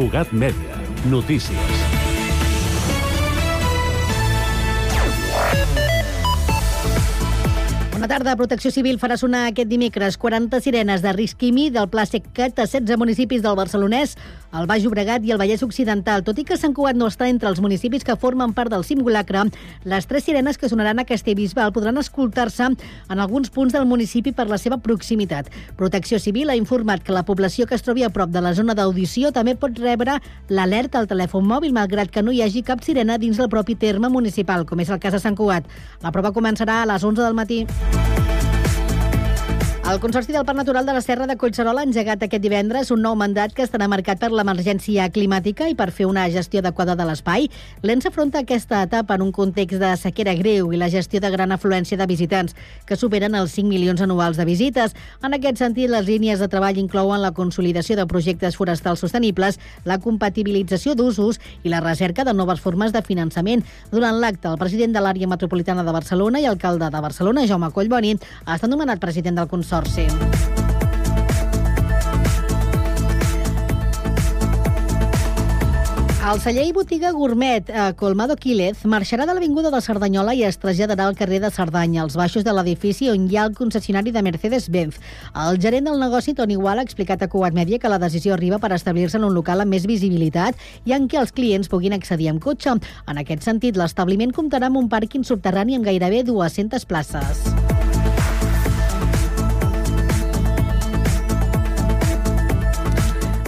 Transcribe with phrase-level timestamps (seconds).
[0.00, 0.80] Cugat Mèdia.
[1.04, 2.09] Notícies.
[8.00, 8.32] Bona tarda.
[8.32, 12.64] Protecció Civil farà sonar aquest dimecres 40 sirenes de risc quimi del Pla Secat a
[12.64, 14.14] 16 municipis del Barcelonès,
[14.56, 16.24] el Baix Obregat i el Vallès Occidental.
[16.24, 19.42] Tot i que Sant Cugat no està entre els municipis que formen part del simulacre,
[19.84, 24.48] les tres sirenes que sonaran a Castellbisbal podran escoltar-se en alguns punts del municipi per
[24.48, 25.52] la seva proximitat.
[25.76, 28.72] Protecció Civil ha informat que la població que es trobi a prop de la zona
[28.72, 30.16] d'audició també pot rebre
[30.48, 34.08] l'alerta al telèfon mòbil, malgrat que no hi hagi cap sirena dins del propi terme
[34.08, 35.68] municipal, com és el cas de Sant Cugat.
[36.00, 37.66] La prova començarà a les 11 del matí.
[37.92, 38.39] Bye.
[39.90, 43.00] El Consorci del Parc Natural de la Serra de Collserola ha engegat aquest divendres un
[43.02, 47.06] nou mandat que estarà marcat per l'emergència climàtica i per fer una gestió adequada de
[47.08, 47.48] l'espai.
[47.82, 51.50] L'ENS afronta aquesta etapa en un context de sequera greu i la gestió de gran
[51.50, 52.54] afluència de visitants,
[52.86, 54.94] que superen els 5 milions anuals de visites.
[55.26, 59.98] En aquest sentit, les línies de treball inclouen la consolidació de projectes forestals sostenibles, la
[59.98, 63.66] compatibilització d'usos i la recerca de noves formes de finançament.
[63.90, 68.14] Durant l'acte, el president de l'àrea metropolitana de Barcelona i alcalde de Barcelona, Jaume Collboni,
[68.46, 69.79] ha estat nomenat president del Consorci.
[76.30, 80.60] El celler i botiga gourmet a Colmado Quílez marxarà de l'Avinguda de Cerdanyola i es
[80.62, 84.22] traslladarà al carrer de Cerdanya, als baixos de l'edifici on hi ha el concessionari de
[84.22, 85.00] Mercedes-Benz.
[85.48, 88.60] El gerent del negoci, Toni Gual, ha explicat a Cugat Media que la decisió arriba
[88.62, 90.54] per establir-se en un local amb més visibilitat
[90.86, 92.78] i en què els clients puguin accedir amb cotxe.
[93.08, 97.89] En aquest sentit, l'establiment comptarà amb un pàrquing subterrani amb gairebé 200 places.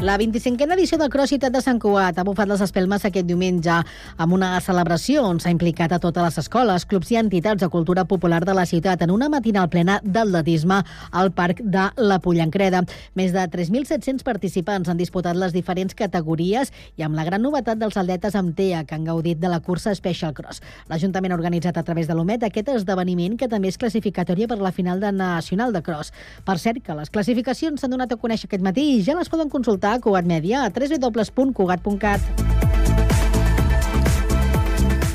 [0.02, 3.74] La 25a edició del CrossFit de Sant Cugat ha bufat les espelmes aquest diumenge
[4.18, 8.02] amb una celebració on s'ha implicat a totes les escoles, clubs i entitats de cultura
[8.10, 10.80] popular de la ciutat en una matinal plena d'atletisme
[11.12, 12.80] al Parc de la Pollancreda.
[13.14, 18.00] Més de 3.700 participants han disputat les diferents categories i amb la gran novetat dels
[18.02, 20.64] atletes amb TEA que han gaudit de la cursa Special Cross.
[20.90, 24.74] L'Ajuntament ha organitzat a través de l'OMET aquest esdeveniment que també és classificatòria per la
[24.74, 26.10] final de Nacional de Cross.
[26.42, 29.46] Per cert, que les classificacions s'han donat a conèixer aquest matí i ja les poden
[29.46, 32.61] consultar Cugat Mèdia a www.cugat.cat.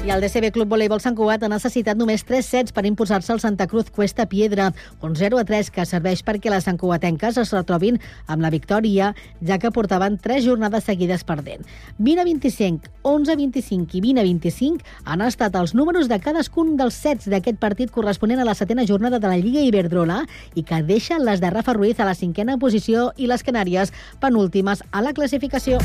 [0.08, 3.42] I el DCB Club Voleibol Sant Cugat ha necessitat només 3 sets per imposar-se al
[3.44, 4.70] Santa Cruz Cuesta Piedra,
[5.04, 8.00] un 0 a 3 que serveix perquè les santcugatenques es retrobin
[8.32, 9.10] amb la victòria,
[9.44, 11.68] ja que portaven 3 jornades seguides perdent.
[11.98, 16.22] 20 a 25, 11 a 25 i 20 a 25 han estat els números de
[16.24, 20.22] cadascun dels sets d'aquest partit corresponent a la setena jornada de la Lliga Iberdrola
[20.56, 23.92] i que deixa les de Rafa Ruiz a la cinquena posició i les Canàries
[24.24, 25.84] penúltimes a la classificació.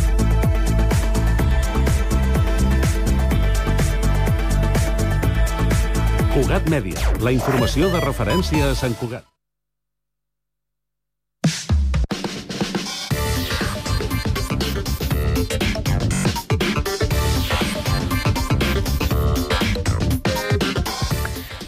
[6.33, 9.27] Cugat Mèdia, la informació de referència a Sant Cugat.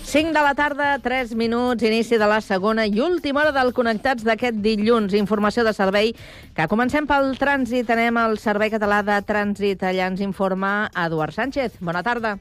[0.08, 4.24] Cinc de la tarda, 3 minuts, inici de la segona i última hora del Connectats
[4.24, 5.12] d'aquest dilluns.
[5.12, 6.14] Informació de servei
[6.56, 7.92] que comencem pel trànsit.
[7.92, 9.84] Anem al Servei Català de Trànsit.
[9.84, 11.76] Allà ens informa Eduard Sánchez.
[11.84, 12.38] Bona tarda.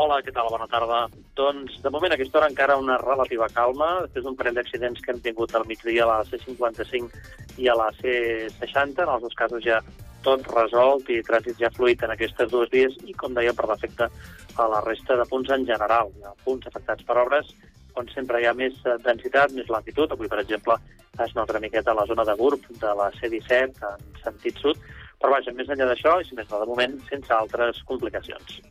[0.00, 0.46] Hola, què tal?
[0.48, 0.98] Bona tarda.
[1.36, 5.12] Doncs, de moment, a aquesta hora encara una relativa calma, després d'un parell d'accidents que
[5.12, 9.04] hem tingut al migdia a la C55 i a la C60.
[9.04, 9.82] En els dos casos ja
[10.24, 14.08] tot resolt i trànsit ja fluid en aquestes dues vies i, com deia, per defecte
[14.56, 16.08] a la resta de punts en general.
[16.16, 17.52] Hi ha punts afectats per obres
[18.00, 20.16] on sempre hi ha més eh, densitat, més latitud.
[20.16, 20.78] Avui, per exemple,
[21.20, 24.80] es nota una miqueta a la zona de Gurb de la C-17 en sentit sud,
[25.20, 28.62] però vaja, més enllà d'això, i si més no, de moment, sense altres complicacions.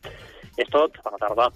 [0.60, 0.98] És tot.
[1.06, 1.50] Bona tarda.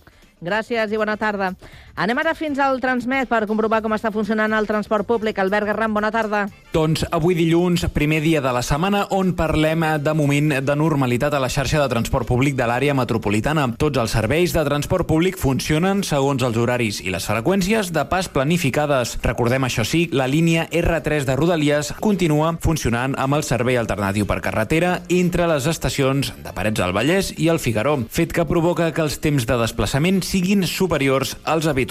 [0.44, 1.54] Gràcies i bona tarda.
[1.94, 5.38] Anem ara fins al Transmet per comprovar com està funcionant el transport públic.
[5.38, 6.48] Albert Garram, bona tarda.
[6.74, 11.42] Doncs avui dilluns, primer dia de la setmana, on parlem de moment de normalitat a
[11.44, 13.68] la xarxa de transport públic de l'àrea metropolitana.
[13.78, 18.26] Tots els serveis de transport públic funcionen segons els horaris i les freqüències de pas
[18.26, 19.20] planificades.
[19.22, 24.40] Recordem, això sí, la línia R3 de Rodalies continua funcionant amb el servei alternatiu per
[24.42, 29.06] carretera entre les estacions de Parets del Vallès i el Figaró, fet que provoca que
[29.06, 31.83] els temps de desplaçament siguin superiors als habituals.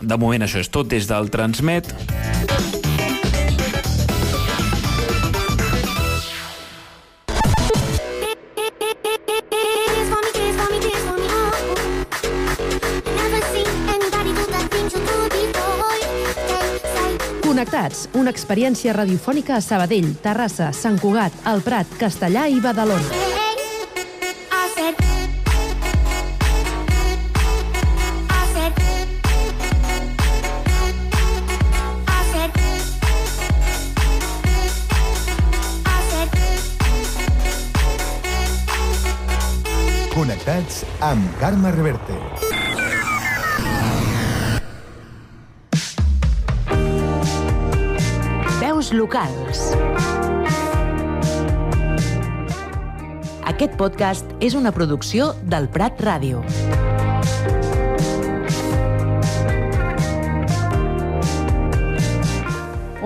[0.00, 1.90] De moment això és tot des del Transmet.
[17.60, 23.29] Connectats, una experiència radiofònica a Sabadell, Terrassa, Sant Cugat, El Prat, Castellà i Badalona.
[40.20, 42.12] Connectats amb Carme Reverte.
[48.60, 49.62] Veus locals.
[53.48, 56.44] Aquest podcast és una producció del Prat Ràdio.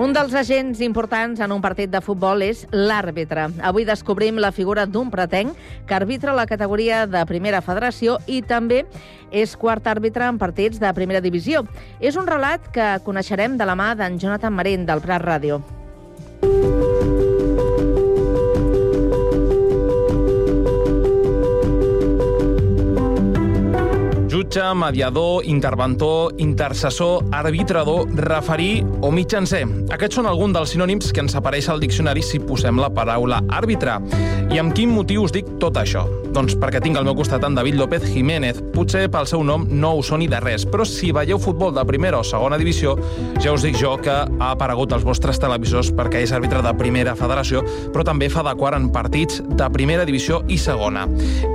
[0.05, 3.47] Un dels agents importants en un partit de futbol és l'àrbitre.
[3.65, 5.55] Avui descobrim la figura d'un pretenc
[5.89, 8.83] que arbitra la categoria de primera federació i també
[9.33, 11.63] és quart àrbitre en partits de primera divisió.
[11.97, 15.63] És un relat que coneixerem de la mà d'en Jonathan Marín, del Prat Ràdio.
[24.35, 29.63] Jutge, mediador, interventor, intercessor, arbitrador, referir o mitjancer.
[29.95, 34.01] Aquests són alguns dels sinònims que ens apareix al diccionari si posem la paraula àrbitre.
[34.51, 36.03] I amb quin motiu us dic tot això?
[36.35, 38.57] Doncs perquè tinc al meu costat en David López Jiménez.
[38.73, 42.19] Potser pel seu nom no us soni de res, però si veieu futbol de primera
[42.19, 42.97] o segona divisió,
[43.39, 47.15] ja us dic jo que ha aparegut als vostres televisors perquè és àrbitre de primera
[47.15, 47.63] federació,
[47.95, 51.07] però també fa de quart en partits de primera divisió i segona.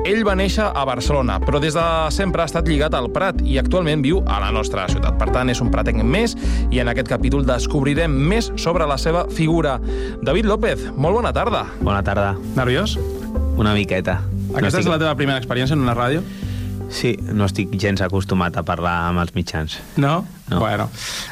[0.08, 1.86] Ell va néixer a Barcelona, però des de
[2.16, 5.20] sempre ha estat lligat al Prat i actualment viu a la nostra ciutat.
[5.20, 6.38] Per tant, és un pratenc més
[6.72, 9.76] i en aquest capítol descobrirem més sobre la seva figura.
[10.24, 11.66] David López, molt bona tarda.
[11.84, 12.38] Bona tarda.
[12.56, 12.96] Nerviós?
[13.60, 14.20] Una miqueta.
[14.56, 16.22] Aquesta no és la teva primera experiència en una ràdio?
[16.90, 19.76] Sí, no estic gens acostumat a parlar amb els mitjans.
[20.00, 20.24] No?
[20.50, 20.58] No.
[20.58, 20.88] Bueno,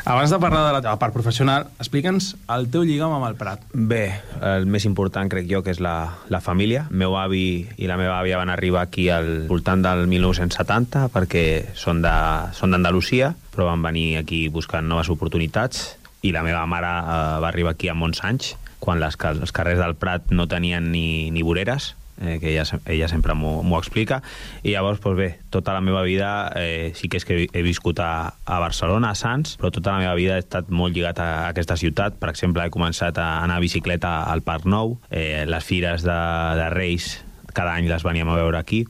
[0.06, 3.64] abans de parlar de la teva part professional, explica'ns el teu lligam amb el Prat.
[3.75, 4.04] Bé,
[4.52, 5.96] el més important crec jo que és la,
[6.30, 6.84] la família.
[6.92, 11.44] El meu avi i la meva àvia van arribar aquí al voltant del 1970 perquè
[11.74, 16.86] són de- són d'Andalusia, però van venir aquí buscant noves oportunitats i la meva mare
[16.86, 20.92] eh, va arribar aquí amb 11 anys, quan les, els carrers del Prat no tenien
[20.92, 24.20] ni, ni voreres, eh, que ella, ella sempre m'ho explica,
[24.62, 28.00] i llavors, doncs bé, tota la meva vida eh, sí que és que he, viscut
[28.00, 31.29] a, a Barcelona, a Sants, però tota la meva vida he estat molt lligat a,
[31.44, 32.19] a aquesta ciutat.
[32.20, 36.20] Per exemple, he començat a anar a bicicleta al Parc Nou, eh, les fires de,
[36.59, 37.19] de Reis
[37.59, 38.85] cada any les veníem a veure aquí,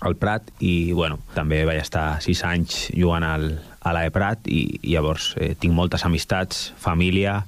[0.00, 3.50] al Prat, i bueno, també vaig estar sis anys jugant al,
[3.84, 7.42] a l'AE Prat i, i llavors eh, tinc moltes amistats, família,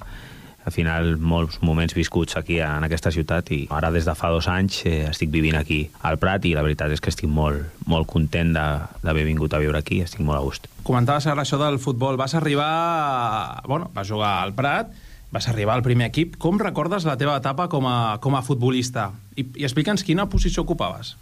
[0.64, 4.46] al final molts moments viscuts aquí en aquesta ciutat i ara des de fa dos
[4.48, 8.06] anys eh, estic vivint aquí al Prat i la veritat és que estic molt, molt
[8.06, 8.66] content de-
[9.02, 10.68] d'haver vingut a viure aquí, estic molt a gust.
[10.86, 12.16] Comentaves ara això del futbol.
[12.16, 13.62] Vas arribar...
[13.66, 14.90] Bueno, vas jugar al Prat,
[15.32, 16.36] vas arribar al primer equip.
[16.38, 19.10] Com recordes la teva etapa com a, com a futbolista?
[19.36, 21.16] I, i explica'ns quina posició ocupaves.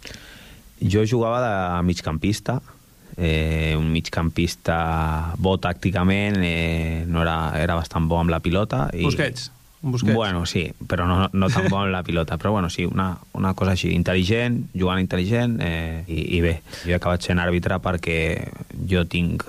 [0.81, 2.59] Jo jugava de migcampista,
[3.17, 8.87] eh, un migcampista bo tàcticament, eh, no era, era bastant bo amb la pilota.
[8.93, 9.05] I...
[9.07, 9.49] Busquets.
[9.83, 10.13] Busquets.
[10.13, 12.37] Bueno, sí, però no, no tan bo amb la pilota.
[12.37, 16.51] Però bueno, sí, una, una cosa així, intel·ligent, jugant intel·ligent, eh, i, i bé,
[16.83, 18.19] jo he acabat sent àrbitre perquè
[18.91, 19.47] jo tinc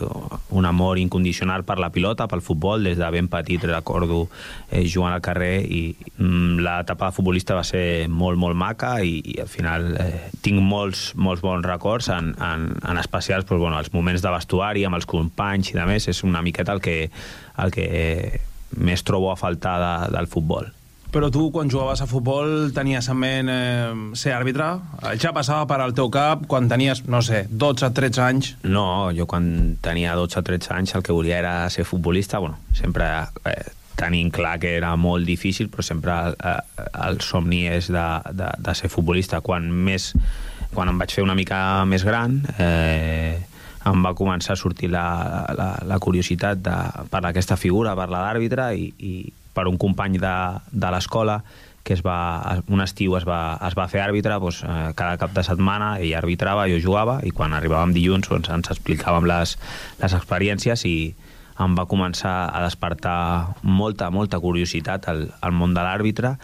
[0.56, 4.22] un amor incondicional per la pilota, pel futbol, des de ben petit recordo
[4.70, 9.18] eh, jugant al carrer i mm, l'etapa de futbolista va ser molt, molt maca i,
[9.34, 13.76] i al final eh, tinc molts, molts bons records, en, en, en especials doncs, bueno,
[13.76, 16.96] els moments de vestuari amb els companys i de més, és una miqueta el que,
[17.60, 18.40] el que eh,
[18.76, 20.70] més trobo a faltar de, del futbol.
[21.12, 24.70] Però tu, quan jugaves a futbol, tenies en ment eh, ser àrbitre?
[25.20, 28.54] Ja passava per al teu cap quan tenies, no sé, 12-13 anys?
[28.64, 32.56] No, jo quan tenia 12 o 13 anys el que volia era ser futbolista, bueno,
[32.72, 33.10] sempre
[33.44, 33.60] eh,
[34.00, 36.56] tenint clar que era molt difícil, però sempre eh,
[37.04, 39.44] el somni és de, de, de ser futbolista.
[39.44, 40.14] Quan més
[40.72, 43.36] quan em vaig fer una mica més gran, eh,
[43.88, 45.04] em va començar a sortir la,
[45.58, 46.76] la, la curiositat de,
[47.10, 49.12] per aquesta figura, per la d'àrbitre, i, i
[49.52, 50.36] per un company de,
[50.72, 51.42] de l'escola
[51.82, 55.32] que es va, un estiu es va, es va fer àrbitre, doncs, eh, cada cap
[55.34, 59.56] de setmana ell arbitrava, jo jugava, i quan arribàvem dilluns doncs, ens explicàvem les,
[59.98, 60.96] les experiències i
[61.62, 66.36] em va començar a despertar molta, molta curiositat al, al món de l'àrbitre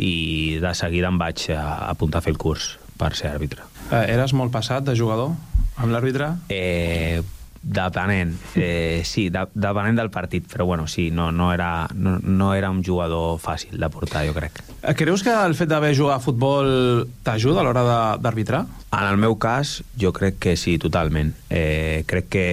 [0.00, 3.64] i de seguida em vaig apuntar a fer el curs per ser àrbitre.
[3.90, 5.32] Eh, eres molt passat de jugador
[5.80, 6.32] amb l'àrbitre?
[6.52, 7.20] Eh,
[7.62, 12.54] depenent, eh, sí, de, depenent del partit, però bueno, sí, no, no, era, no, no
[12.54, 14.62] era un jugador fàcil de portar, jo crec.
[14.80, 17.84] Eh, Creus que el fet d'haver jugat a futbol t'ajuda a l'hora
[18.20, 18.64] d'arbitrar?
[18.96, 21.34] En el meu cas, jo crec que sí, totalment.
[21.50, 22.46] Eh, crec que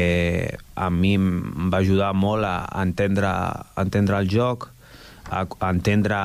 [0.76, 4.70] a mi em va ajudar molt a entendre, a entendre el joc,
[5.32, 6.20] a, a entendre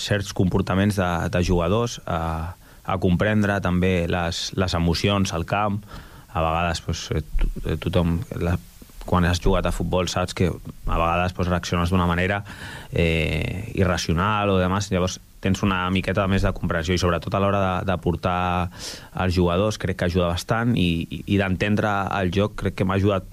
[0.00, 5.82] certs comportaments de, de jugadors, a, a comprendre també les, les emocions al camp.
[6.32, 7.24] A vegades doncs, eh,
[7.66, 8.20] eh, tothom...
[8.40, 8.58] La,
[9.02, 12.44] quan has jugat a futbol saps que a vegades doncs, reacciones d'una manera
[12.92, 17.62] eh, irracional o demás, llavors tens una miqueta més de comprensió i sobretot a l'hora
[17.62, 18.70] de, de portar
[19.24, 23.00] els jugadors crec que ajuda bastant i, i, i d'entendre el joc crec que m'ha
[23.00, 23.26] ajudat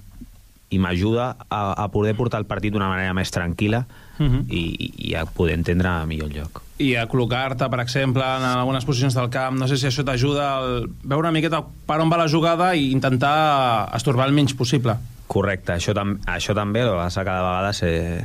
[0.74, 3.84] i m'ajuda a, a poder portar el partit d'una manera més tranquil·la
[4.20, 4.44] uh -huh.
[4.48, 6.62] i, i a poder entendre millor el joc.
[6.78, 10.56] I a col·locar-te, per exemple, en algunes posicions del camp, no sé si això t'ajuda
[10.56, 10.60] a
[11.02, 14.96] veure una miqueta per on va la jugada i intentar estorbar el menys possible.
[15.26, 18.24] Correcte, això, tam això també, el que cada vegada eh,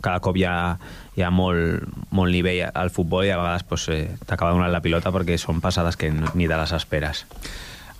[0.00, 0.78] cada cop hi ha,
[1.16, 4.82] hi ha molt, molt nivell al futbol i a vegades pues, eh, t'acaba donant la
[4.84, 7.26] pilota perquè són passades que ni de les esperes.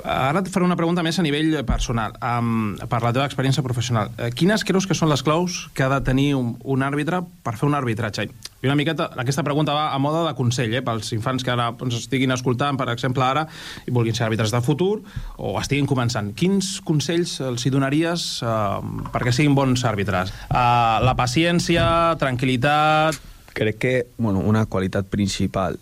[0.04, 4.10] Ara et faré una pregunta més a nivell personal, um, per la teva experiència professional.
[4.16, 7.56] Uh, quines creus que són les claus que ha de tenir un, un àrbitre per
[7.56, 8.26] fer un arbitratge?
[8.62, 11.70] I una miqueta, aquesta pregunta va a moda de consell, eh, pels infants que ara
[11.78, 13.46] doncs, estiguin escoltant, per exemple, ara,
[13.86, 15.00] i vulguin ser àrbitres de futur,
[15.36, 16.32] o estiguin començant.
[16.36, 18.80] Quins consells els hi donaries uh,
[19.14, 20.32] perquè siguin bons àrbitres?
[20.50, 21.86] Uh, la paciència,
[22.20, 23.20] tranquil·litat...
[23.56, 25.78] Crec que bueno, una qualitat principal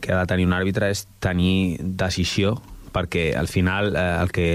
[0.00, 2.56] que ha de tenir un àrbitre és tenir decisió
[2.94, 4.48] perquè al final eh, el que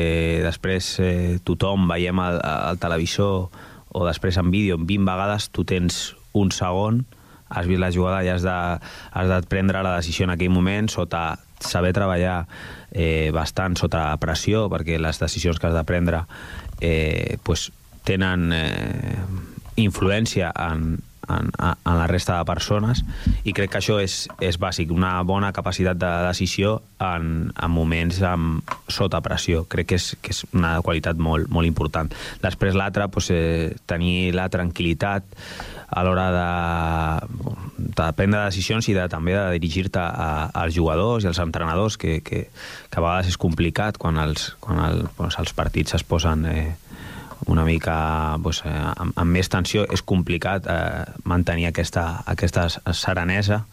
[0.45, 3.49] després eh, tothom veiem al, al televisor
[3.95, 7.05] o després en vídeo 20 vegades, tu tens un segon,
[7.47, 8.55] has vist la jugada i has de,
[9.15, 12.45] has de prendre la decisió en aquell moment sota saber treballar
[12.91, 16.25] eh, bastant sota pressió, perquè les decisions que has de prendre
[16.81, 17.69] eh, pues,
[18.05, 19.15] tenen eh,
[19.81, 20.97] influència en,
[21.29, 23.03] en, en la resta de persones
[23.43, 28.21] i crec que això és, és bàsic, una bona capacitat de decisió en, en moments
[28.25, 29.65] amb, sota pressió.
[29.69, 32.11] Crec que és, que és una qualitat molt, molt important.
[32.43, 35.25] Després l'altre, doncs, eh, tenir la tranquil·litat
[35.95, 37.27] a l'hora de,
[37.77, 42.47] de prendre decisions i de, també de dirigir-te als jugadors i als entrenadors, que, que,
[42.89, 46.73] que a vegades és complicat quan els, quan el, doncs, els partits es posen eh,
[47.47, 53.63] una mica pues, eh, amb, amb més tensió, és complicat eh, mantenir aquesta, aquesta serenesa.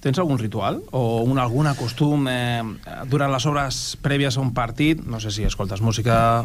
[0.00, 2.62] Tens algun ritual o un, algun costum eh,
[3.10, 5.00] durant les hores prèvies a un partit?
[5.02, 6.44] No sé si escoltes música,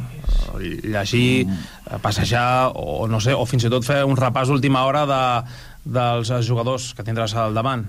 [0.58, 2.02] llegir, mm.
[2.02, 5.24] passejar, o no sé, o fins i tot fer un repàs d'última hora de,
[6.00, 7.86] dels jugadors que tindràs al davant.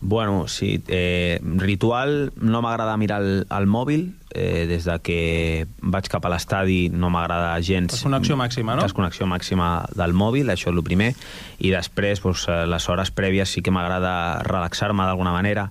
[0.00, 5.18] Bueno, sí, eh, ritual no m'agrada mirar el, el mòbil, eh, des de que
[5.82, 7.96] vaig cap a l'estadi no m'agrada gens...
[7.96, 8.86] Desconnexió màxima, no?
[8.86, 11.10] Desconnexió màxima del mòbil, això és el primer,
[11.58, 14.14] i després, doncs, les hores prèvies sí que m'agrada
[14.46, 15.68] relaxar-me d'alguna manera,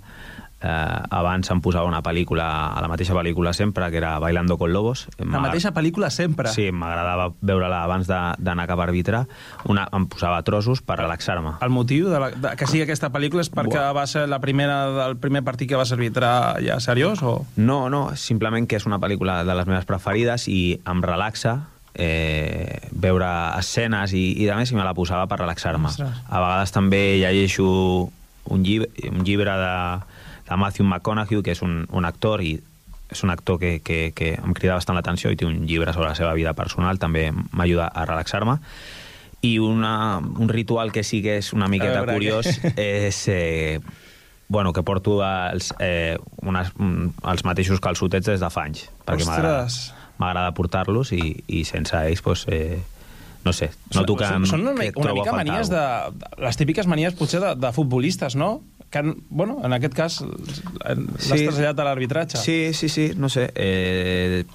[0.62, 4.74] eh, abans em posava una pel·lícula, a la mateixa pel·lícula sempre, que era Bailando con
[4.74, 5.08] Lobos.
[5.20, 6.50] La mateixa pel·lícula sempre?
[6.54, 9.26] Sí, m'agradava veure-la abans d'anar cap a arbitrar.
[9.70, 11.58] Una, em posava trossos per relaxar-me.
[11.62, 13.96] El motiu de, la, de que sigui aquesta pel·lícula és perquè Buah.
[14.02, 17.22] va ser la primera del primer partit que vas arbitrar ja seriós?
[17.24, 17.40] O?
[17.56, 21.60] No, no, simplement que és una pel·lícula de les meves preferides i em relaxa,
[21.98, 25.94] eh, veure escenes i, i a més i me la posava per relaxar-me.
[26.02, 27.68] A vegades també llegeixo
[28.48, 29.74] un llibre, un llibre de,
[30.48, 32.58] de Matthew McConaughey, que és un, un actor i
[33.08, 36.10] és un actor que, que, que em crida bastant l'atenció i té un llibre sobre
[36.10, 38.58] la seva vida personal, també m'ajuda a relaxar-me.
[39.48, 42.74] I una, un ritual que sí que és una miqueta veure, curiós que...
[43.08, 43.24] és...
[43.32, 43.80] Eh,
[44.50, 48.86] bueno, que porto els, eh, unes, un, els mateixos calçotets des de fa anys.
[49.08, 49.28] Perquè
[50.18, 52.80] m'agrada portar-los i, i sense ells, pues, eh,
[53.44, 55.84] no sé, noto que, són, són una, una mica manies de,
[56.42, 58.62] les típiques manies potser de, de futbolistes, no?
[58.90, 61.42] Que, bueno, en aquest cas l'has sí.
[61.44, 62.40] traslladat a l'arbitratge.
[62.40, 63.50] Sí, sí, sí, no sé.
[63.56, 64.46] Eh,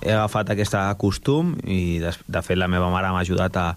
[0.00, 3.68] he agafat aquest costum i de, de fet la meva mare m'ha ajudat a,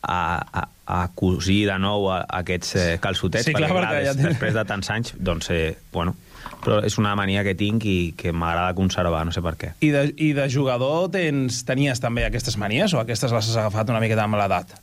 [0.00, 0.20] a,
[0.62, 4.08] a, a cosir de nou a, a aquests eh, calçotets, sí, clar, perquè, clar, des,
[4.08, 6.16] ja després de tants anys, doncs, eh, bueno,
[6.64, 9.74] però és una mania que tinc i que m'agrada conservar, no sé per què.
[9.84, 13.92] I de, i de jugador tens, tenies també aquestes manies o aquestes les has agafat
[13.92, 14.76] una miqueta amb l'edat?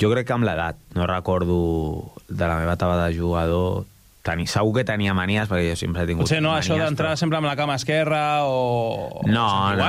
[0.00, 0.78] Jo crec que amb l'edat.
[0.96, 3.86] No recordo de la meva etapa de jugador
[4.22, 7.14] Teni, segur que tenia manies, perquè jo sempre he tingut Potser no, manies, això d'entrar
[7.14, 7.20] però...
[7.22, 9.22] sempre amb la cama esquerra o...
[9.24, 9.86] No, o no.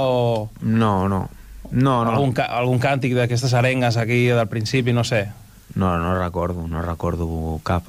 [0.00, 0.50] o...
[0.62, 1.26] No, no.
[1.70, 2.14] No, no.
[2.14, 5.26] Algun, algun càntic d'aquestes arengues aquí del principi, no sé.
[5.74, 7.84] No, no recordo, no recordo cap.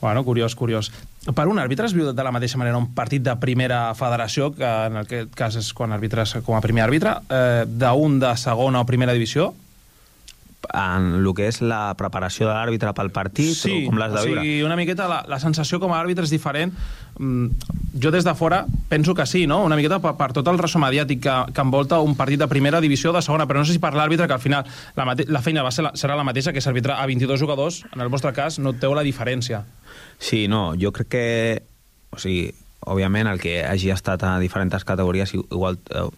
[0.00, 0.90] Bueno, curiós, curiós.
[1.34, 4.66] Per un àrbitre es viu de la mateixa manera un partit de primera federació, que
[4.66, 8.88] en aquest cas és quan arbitres com a primer àrbitre, eh, d'un de segona o
[8.88, 9.52] primera divisió?
[10.74, 14.24] En el que és la preparació de l'àrbitre pel partit sí, o com l'has de
[14.26, 14.42] viure?
[14.42, 16.74] Sí, una miqueta la, la sensació com a àrbitre és diferent.
[17.18, 17.70] Mm,
[18.02, 19.62] jo des de fora penso que sí, no?
[19.66, 22.82] una miqueta per, per tot el ressò mediàtic que, que envolta un partit de primera
[22.84, 25.42] divisió de segona, però no sé si per l'àrbitre que al final la, mate la
[25.42, 28.34] feina va ser la, serà la mateixa que s'arbitra a 22 jugadors, en el vostre
[28.36, 29.64] cas no teu la diferència.
[30.18, 31.26] Sí, no, jo crec que
[32.10, 32.50] o sigui,
[32.88, 36.08] òbviament el que hagi estat a diferents categories igual eh,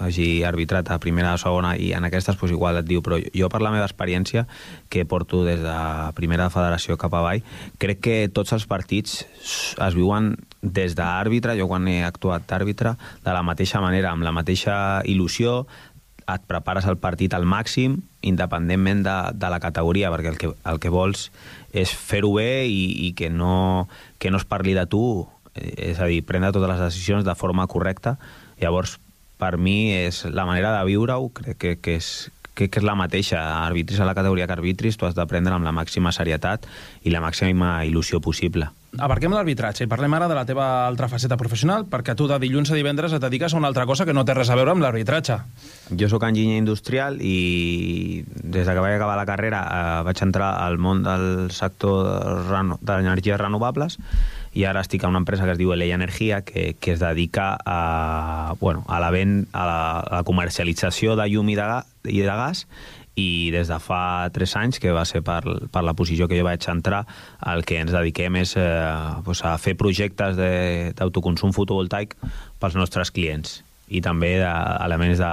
[0.00, 3.48] hagi arbitrat a primera o segona i en aquestes pues, igual et diu, però jo
[3.52, 4.46] per la meva experiència
[4.88, 5.78] que porto des de
[6.18, 7.42] primera federació cap avall,
[7.78, 13.34] crec que tots els partits es viuen des d'àrbitre, jo quan he actuat d'àrbitre, de
[13.34, 15.62] la mateixa manera, amb la mateixa il·lusió,
[16.28, 20.80] et prepares el partit al màxim, independentment de, de la categoria, perquè el que, el
[20.82, 21.28] que vols
[21.72, 23.88] és fer-ho bé i, i que, no,
[24.20, 25.02] que no es parli de tu,
[25.54, 28.18] eh, és a dir, prendre totes les decisions de forma correcta.
[28.60, 28.98] Llavors,
[29.38, 32.96] per mi, és la manera de viure-ho, crec que, que, és, crec que és la
[32.98, 33.40] mateixa.
[33.64, 36.66] Arbitris a la categoria que arbitris, tu has d'aprendre amb la màxima serietat
[37.06, 38.70] i la màxima il·lusió possible.
[38.96, 42.70] Aparquem l'arbitratge i parlem ara de la teva altra faceta professional, perquè tu de dilluns
[42.72, 44.82] a divendres et dediques a una altra cosa que no té res a veure amb
[44.82, 45.36] l'arbitratge.
[45.92, 50.54] Jo sóc enginyer industrial i des de que vaig acabar la carrera eh, vaig entrar
[50.64, 52.08] al món del sector
[52.80, 54.00] de l'energies renovables
[54.58, 57.56] i ara estic a una empresa que es diu Eleia Energia que, que es dedica
[57.64, 61.68] a, bueno, a, la, ven, a, la, a la comercialització de llum i de,
[62.10, 62.64] i de gas
[63.18, 66.46] i des de fa 3 anys, que va ser per, per la posició que jo
[66.46, 67.04] vaig entrar,
[67.50, 68.66] el que ens dediquem és eh,
[69.26, 72.14] pues a fer projectes d'autoconsum fotovoltaic
[72.58, 75.32] pels nostres clients i també d'elements de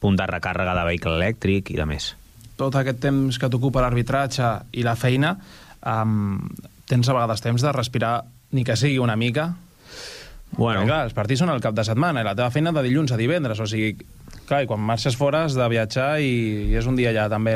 [0.00, 2.14] punt de recàrrega de vehicle elèctric i de més.
[2.58, 5.34] Tot aquest temps que t'ocupa l'arbitratge i la feina,
[5.82, 6.38] um,
[6.88, 8.20] tens a vegades temps de respirar
[8.52, 9.52] ni que sigui una mica?
[10.50, 10.80] Bueno.
[10.80, 13.12] Perquè, clar, els partits són el cap de setmana i la teva feina de dilluns
[13.14, 13.94] a divendres, o sigui,
[14.48, 16.32] clar, i quan marxes fora has de viatjar i,
[16.72, 17.54] i és un dia ja també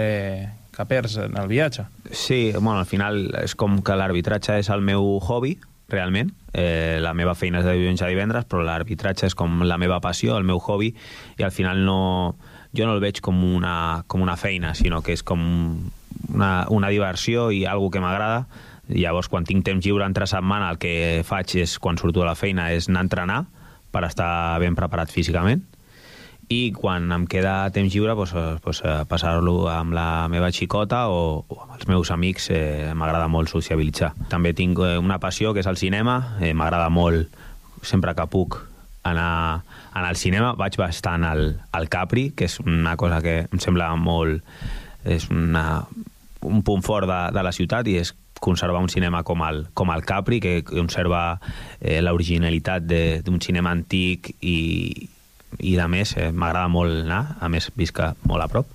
[0.75, 1.87] que perds en el viatge.
[2.11, 5.55] Sí, bueno, al final és com que l'arbitratge és el meu hobby,
[5.91, 6.33] realment.
[6.55, 10.01] Eh, la meva feina és de dilluns a divendres, però l'arbitratge és com la meva
[10.03, 10.93] passió, el meu hobby,
[11.39, 11.99] i al final no,
[12.75, 15.43] jo no el veig com una, com una feina, sinó que és com
[16.31, 18.47] una, una diversió i algo que m'agrada.
[18.89, 22.37] Llavors, quan tinc temps lliure entre setmana, el que faig és, quan surto de la
[22.37, 23.39] feina, és anar a entrenar
[23.95, 25.63] per estar ben preparat físicament.
[26.53, 31.61] I quan em queda temps lliure doncs, doncs, passar-lo amb la meva xicota o, o
[31.63, 34.13] amb els meus amics eh, m'agrada molt sociabilitzar.
[34.29, 37.33] També tinc eh, una passió que és el cinema, eh, m'agrada molt
[37.85, 38.59] sempre que puc
[39.05, 39.63] anar,
[39.93, 43.95] anar al cinema, vaig bastant al, al Capri, que és una cosa que em sembla
[43.97, 44.45] molt...
[45.05, 45.85] és una,
[46.49, 49.91] un punt fort de, de la ciutat i és conservar un cinema com el, com
[49.95, 51.41] el Capri, que conserva
[51.81, 52.85] eh, l'originalitat
[53.25, 55.09] d'un cinema antic i,
[55.65, 58.71] i de més eh, m'agrada molt anar, a més visca molt a prop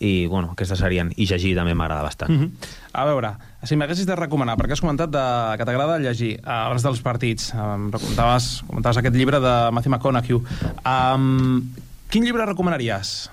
[0.00, 2.74] i bueno, aquestes serien i llegir també m'agrada bastant mm -hmm.
[2.96, 3.30] A veure,
[3.62, 7.52] si m'haguessis de recomanar perquè has comentat de, que t'agrada llegir eh, abans dels partits,
[7.52, 11.74] um, comentaves, comentaves aquest llibre de Matthew McConaughey um,
[12.08, 13.30] quin llibre recomanaries?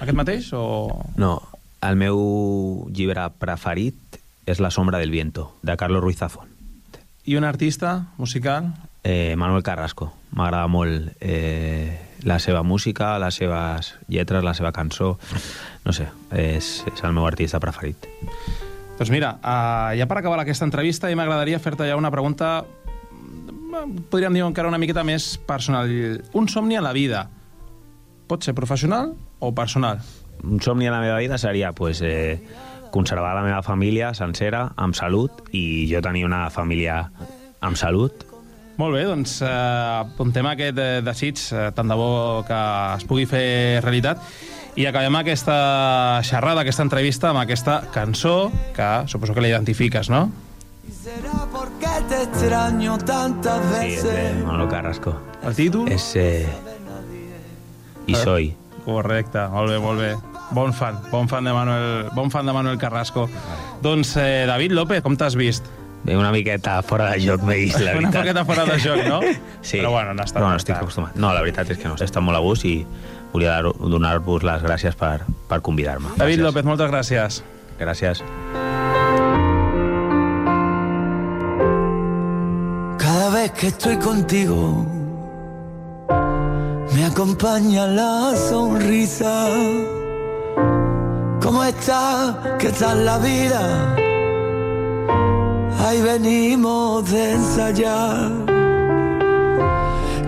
[0.00, 1.04] Aquest mateix o...?
[1.16, 1.40] No,
[1.80, 6.56] el meu llibre preferit és La sombra del viento, de Carlos Ruiz Zafón
[7.26, 8.72] i un artista musical?
[9.02, 10.12] Eh, Manuel Carrasco.
[10.38, 15.16] M'agrada molt eh, la seva música, les seves lletres, la seva cançó.
[15.84, 18.06] No sé, és, és el meu artista preferit.
[18.96, 22.62] Doncs mira, uh, ja per acabar aquesta entrevista, i m'agradaria fer-te ja una pregunta,
[24.08, 25.90] podríem dir encara una miqueta més personal.
[26.32, 27.26] Un somni a la vida
[28.30, 30.00] pot ser professional o personal?
[30.46, 32.38] Un somni a la meva vida seria pues, eh,
[32.96, 37.04] conservar la meva família sencera, amb salut, i jo tenir una família
[37.60, 38.26] amb salut
[38.76, 39.48] molt bé, doncs eh,
[40.02, 42.58] apuntem aquest eh, desig, eh, tant de bo que
[42.98, 44.20] es pugui fer realitat.
[44.76, 50.26] I acabem aquesta xerrada, aquesta entrevista, amb aquesta cançó, que suposo que la identifiques, no?
[50.92, 51.16] Sí,
[53.96, 55.16] és de Manolo Carrasco.
[55.42, 55.88] El títol?
[55.88, 56.12] És...
[56.20, 56.44] Eh...
[58.06, 58.52] I soy.
[58.84, 60.35] Correcte, molt bé, molt bé.
[60.50, 63.28] Bon fan, bon fan de Manuel, bon fan de Manuel Carrasco.
[63.82, 65.66] Doncs, eh, David López, com t'has vist?
[66.14, 68.14] una miqueta fora de joc, m'he vist, la veritat.
[68.14, 69.20] Una miqueta fora de joc, no?
[69.60, 69.80] sí.
[69.80, 71.16] Però bueno, no està no, no estic acostumat.
[71.18, 72.76] No, la veritat és que no, està molt a gust i
[73.32, 76.14] volia donar-vos les gràcies per, per convidar-me.
[76.14, 76.46] David gràcies.
[76.46, 77.42] López, moltes gràcies.
[77.80, 78.22] Gràcies.
[83.02, 84.86] Cada vez que estoy contigo
[86.94, 89.34] me acompaña la sonrisa.
[91.46, 92.56] ¿Cómo está?
[92.58, 93.94] ¿Qué tal la vida?
[95.86, 98.32] ahí venimos de ensayar.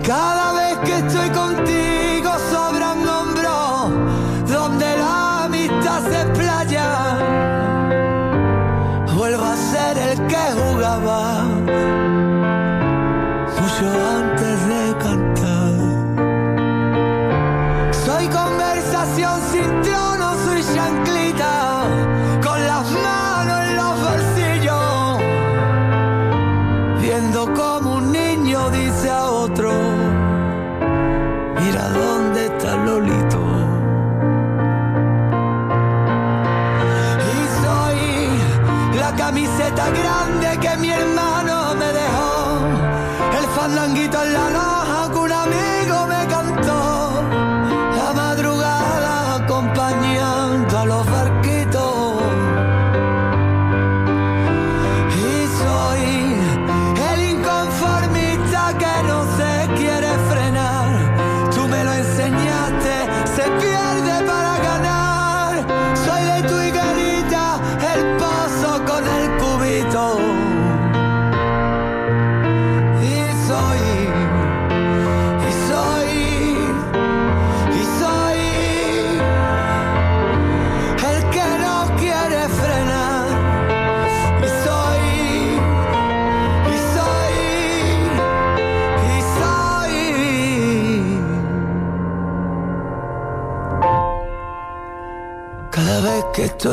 [0.01, 3.57] Cada vez que estoy contigo sobra un hombro
[4.47, 6.87] donde la amistad se playa.
[9.17, 11.28] Vuelvo a ser el que jugaba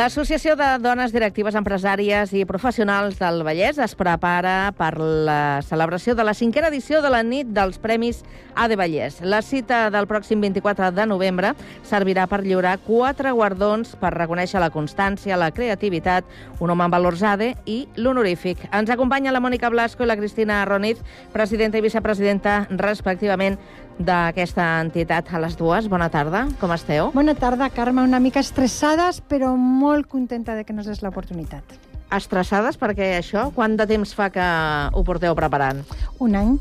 [0.00, 6.24] L'Associació de Dones Directives Empresàries i Professionals del Vallès es prepara per la celebració de
[6.24, 8.22] la cinquena edició de la nit dels Premis
[8.56, 9.18] AD Vallès.
[9.20, 11.50] La cita del pròxim 24 de novembre
[11.84, 16.24] servirà per lliurar quatre guardons per reconèixer la constància, la creativitat,
[16.64, 18.70] un home amb valors ADE i l'honorífic.
[18.72, 21.04] Ens acompanya la Mònica Blasco i la Cristina Roniz,
[21.36, 23.60] presidenta i vicepresidenta, respectivament,
[24.00, 25.88] d'aquesta entitat a les dues.
[25.92, 27.10] Bona tarda, com esteu?
[27.14, 28.02] Bona tarda, Carme.
[28.06, 31.76] Una mica estressades, però molt contenta de que nos des l'oportunitat.
[32.10, 34.46] Estressades perquè això, quant de temps fa que
[34.92, 35.84] ho porteu preparant?
[36.18, 36.56] Un any.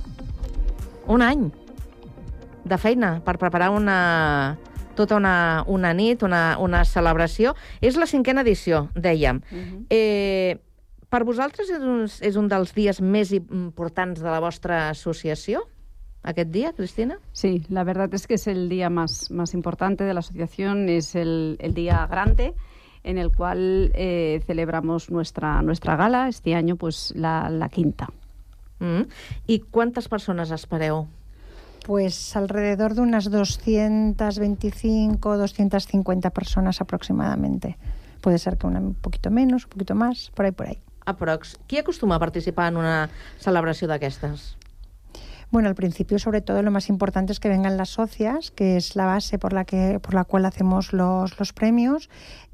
[1.10, 1.48] Un any
[2.70, 4.58] de feina per preparar una
[5.00, 7.56] tota una, una nit, una, una celebració.
[7.80, 9.40] És la cinquena edició, dèiem.
[9.40, 9.86] Uh -huh.
[9.90, 10.60] eh,
[11.10, 15.64] per vosaltres és un, és un dels dies més importants de la vostra associació?
[16.24, 17.20] Aquest día, Cristina?
[17.32, 21.16] Sí, la verdad es que es el día más, más importante de la asociación, es
[21.16, 22.54] el, el día grande
[23.04, 28.10] en el cual eh, celebramos nuestra, nuestra gala, este año pues la, la quinta.
[28.80, 29.04] Mm.
[29.48, 31.08] ¿Y cuántas personas espereu?
[31.86, 37.78] Pues alrededor de unas 225, 250 personas aproximadamente.
[38.22, 40.78] Puede ser que una, un poquito menos, un poquito más, por ahí, por ahí.
[41.06, 41.58] Aprox.
[41.66, 44.59] Qui acostuma a participar en una celebració d'aquestes?
[45.52, 48.96] Bueno, al principio, sobre todo, lo más importante es que vengan las socias, que es
[48.96, 52.10] la base por la, que, por la cual hacemos los, los premios.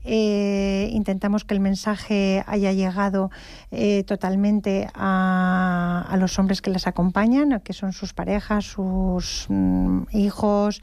[0.08, 3.32] Eh, intentamos que el mensaje haya llegado
[3.72, 10.82] eh, totalmente a, los hombres que las acompañan, que son sus parejas, sus mm, hijos,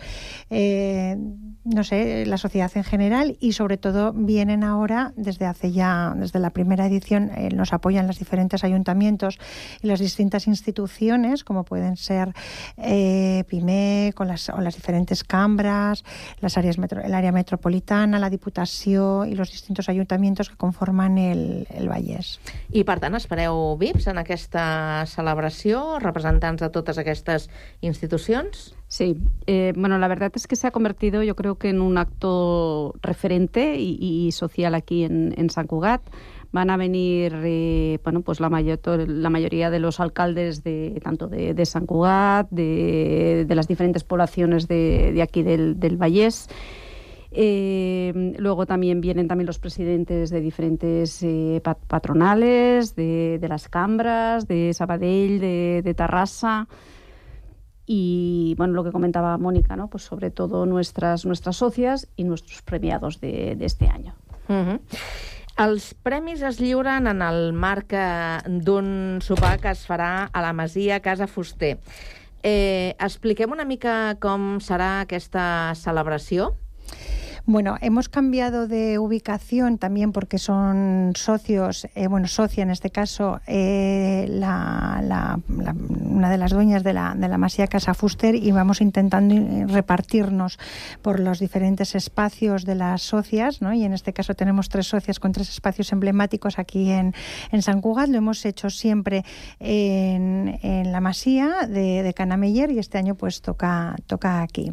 [0.51, 1.17] eh,
[1.65, 6.41] no sé, la sociedad en general y sobre todo vienen ahora desde hace ya, desde
[6.41, 9.39] la primera edición, nos apoyan los diferentes ayuntamientos
[9.81, 12.35] y las distintas instituciones, como pueden ser
[12.77, 16.05] PIME, con las, o las diferentes cambras,
[16.41, 18.29] las áreas metro, el área metropolitana, la
[19.13, 22.39] Diputació i los distintos ayuntamientos que conforman el, el Vallès.
[22.73, 27.49] I, per tant, espereu VIPs en aquesta celebració, representants de totes aquestes
[27.81, 28.73] institucions?
[28.89, 31.99] Sí, eh, bueno, la verdad es que se ha convertido, yo creo que en un
[31.99, 36.03] acto referente y, y social aquí en, en San Cugat.
[36.53, 41.27] Van a venir, eh, bueno, pues la, mayor, la mayoría de los alcaldes de tanto
[41.27, 46.51] de, de San Cugat, de, de, las diferentes poblaciones de, de aquí del, del Vallés.
[47.35, 54.47] Eh, luego también vienen también los presidentes de diferentes eh, patronales, de, de, las Cambras,
[54.47, 56.69] de Sabadell, de, de Tarrasa
[57.87, 59.89] y bueno, lo que comentaba Mónica, ¿no?
[59.89, 64.15] Pues sobre todo nuestras, nuestras socias y nuestros premiados de, de este año.
[64.49, 64.81] Uh -huh.
[65.59, 70.53] Els premis es lliuren en el marc eh, d'un sopar que es farà a la
[70.53, 71.79] Masia Casa Fuster.
[72.43, 76.57] Eh, expliquem una mica com serà aquesta celebració.
[77.45, 83.41] Bueno, hemos cambiado de ubicación también porque son socios, eh, bueno, socia en este caso,
[83.49, 88.37] eh, la, la, la, una de las dueñas de la, de la Masía Casa Fuster
[88.37, 89.35] y vamos intentando
[89.67, 90.61] repartirnos
[91.03, 93.73] por los diferentes espacios de las socias, ¿no?
[93.73, 97.13] Y en este caso tenemos tres socias con tres espacios emblemáticos aquí en,
[97.51, 98.09] en San Cugat.
[98.09, 99.25] Lo hemos hecho siempre
[99.59, 104.73] en, en la Masía de, de Canameller y este año pues toca, toca aquí.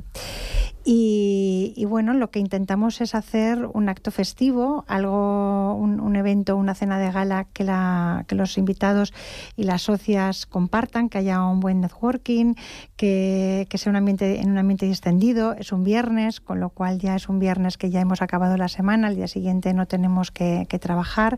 [0.86, 2.59] Y, y, bueno, lo que intentamos
[3.00, 8.26] es hacer un acto festivo, algo, un, un, evento, una cena de gala que, la,
[8.28, 9.13] que los invitados
[9.56, 12.56] y las socias compartan, que haya un buen networking,
[12.95, 15.54] que, que sea un ambiente, en un ambiente distendido.
[15.54, 18.67] Es un viernes, con lo cual ya es un viernes que ya hemos acabado la
[18.67, 21.38] semana, al día siguiente no tenemos que, que trabajar.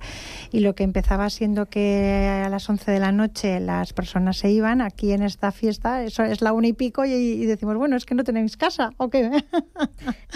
[0.51, 4.49] Y lo que empezaba siendo que a las 11 de la noche las personas se
[4.49, 7.95] iban, aquí en esta fiesta, eso es la una y pico, y, y decimos, bueno,
[7.95, 9.29] es que no tenéis casa, ¿o qué?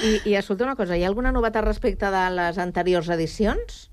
[0.04, 3.90] I, I escolta una cosa, hi ha alguna novetat respecte de les anteriors edicions?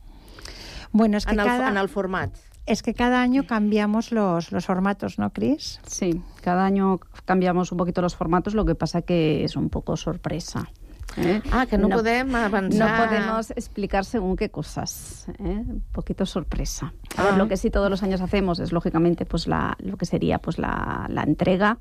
[0.93, 1.69] Bueno, es que en, el, cada...
[1.69, 2.31] en el format.
[2.65, 5.81] Es que cada año cambiamos los, los formatos, ¿no, Cris?
[5.87, 9.97] Sí, cada año cambiamos un poquito los formatos, lo que pasa que es un poco
[9.97, 10.69] sorpresa.
[11.17, 11.43] ¿Eh?
[11.51, 12.89] Ah, que no, no, podem avanzar.
[12.89, 15.27] No podemos explicar según qué cosas.
[15.41, 15.65] ¿eh?
[15.67, 16.95] Un poquito sorpresa.
[17.17, 20.07] A ver, lo que sí todos los años hacemos es, lógicamente, pues la, lo que
[20.07, 21.79] sería pues la, la entrega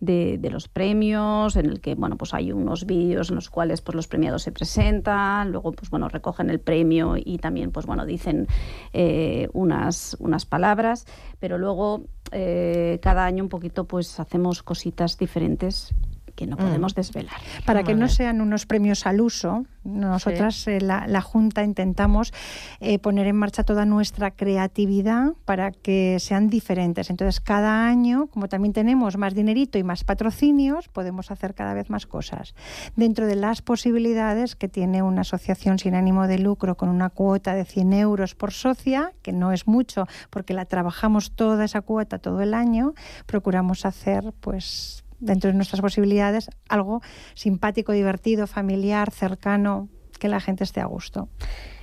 [0.00, 3.80] de, de, los premios, en el que bueno, pues hay unos vídeos en los cuales
[3.80, 8.04] pues, los premiados se presentan, luego pues, bueno, recogen el premio y también pues, bueno,
[8.06, 8.46] dicen
[8.92, 11.06] eh, unas, unas palabras,
[11.38, 15.94] pero luego eh, cada año un poquito pues, hacemos cositas diferentes
[16.36, 16.96] que no podemos mm.
[16.96, 17.36] desvelar.
[17.64, 20.72] Para que no sean unos premios al uso, nosotras, sí.
[20.72, 22.32] eh, la, la, Junta, intentamos
[22.80, 27.10] eh, poner en marcha toda nuestra creatividad para que sean diferentes.
[27.10, 31.90] Entonces, cada año, como también tenemos más dinerito y más patrocinios, podemos hacer cada vez
[31.90, 32.54] más cosas.
[32.94, 37.54] Dentro de las posibilidades que tiene una asociación sin ánimo de lucro con una cuota
[37.54, 42.18] de 100 euros por socia, que no es mucho porque la trabajamos toda esa cuota
[42.18, 42.92] todo el año,
[43.26, 47.02] procuramos hacer, pues, dentro de nuestras posibilidades, algo
[47.34, 51.28] simpàtico, divertido, familiar, cercano, que la gente esté a gusto.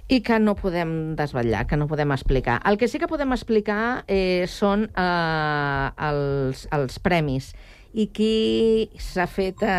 [0.07, 2.59] I que no podem desvetllar, que no podem explicar.
[2.67, 7.53] El que sí que podem explicar eh, són eh, els, els premis
[7.93, 9.69] i qui s'ha fet eh,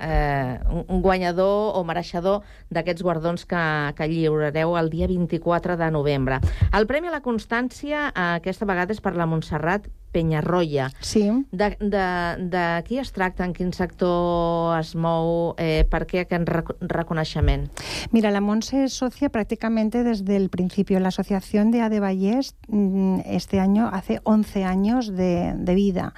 [0.00, 2.42] eh, un guanyador o mereixedor
[2.72, 3.62] d'aquests guardons que,
[3.94, 6.40] que lliurareu el dia 24 de novembre.
[6.72, 10.90] El Premi a la Constància eh, aquesta vegada és per la Montserrat Penyarroia.
[11.00, 11.28] Sí.
[11.52, 12.04] De, de,
[12.48, 17.68] de qui es tracta, en quin sector es mou, eh, per què aquest rec reconeixement?
[18.12, 21.00] Mira, la Monse es socia prácticamente desde el principio.
[21.00, 26.14] La Asociación de Adevallés mm, este año hace 11 años de, de vida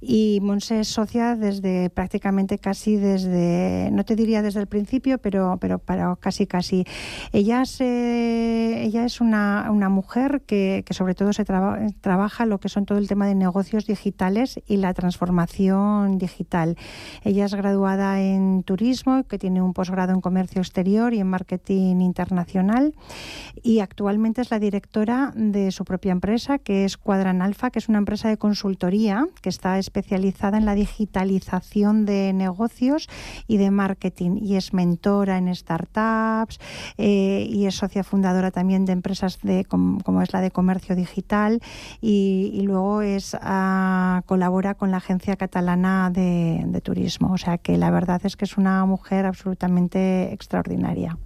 [0.00, 5.58] y Monse es socia desde prácticamente casi desde, no te diría desde el principio, pero,
[5.60, 6.84] pero para casi casi.
[7.32, 12.58] Ella, se, ella es una, una mujer que, que sobre todo se traba, trabaja lo
[12.58, 16.76] que son todo el tema de negocios digitales y la transformación digital.
[17.24, 22.00] Ella es graduada en turismo, que tiene un posgrado en comercio exterior y en marketing
[22.00, 22.94] internacional
[23.62, 27.88] y actualmente es la directora de su propia empresa, que es Cuadran Alfa, que es
[27.88, 33.08] una empresa de consultoría que está especializada en la digitalización de negocios
[33.46, 36.58] y de marketing y es mentora en startups
[36.98, 41.60] eh, y es socia fundadora también de empresas de, como, es la de comercio digital
[42.00, 43.02] y, luego
[43.34, 47.32] uh, colabora con la Agencia Catalana de, de Turismo.
[47.32, 51.18] O sea que la verdad es que es una mujer absolutamente extraordinaria.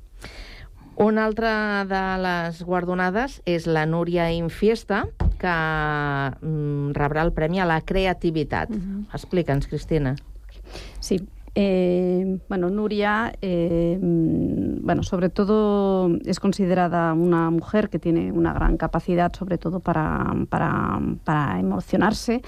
[1.01, 5.07] Una altra de les guardonades és la Núria Infiesta,
[5.41, 5.53] que
[6.45, 8.69] mm, rebrà el Premi a la Creativitat.
[8.69, 9.07] Uh -huh.
[9.15, 10.15] Explica'ns, Cristina.
[11.01, 18.53] Sí, Eh, bueno, Nuria, eh, bueno, sobre todo es considerada una mujer que tiene una
[18.53, 22.43] gran capacidad, sobre todo para, para, emocionarse.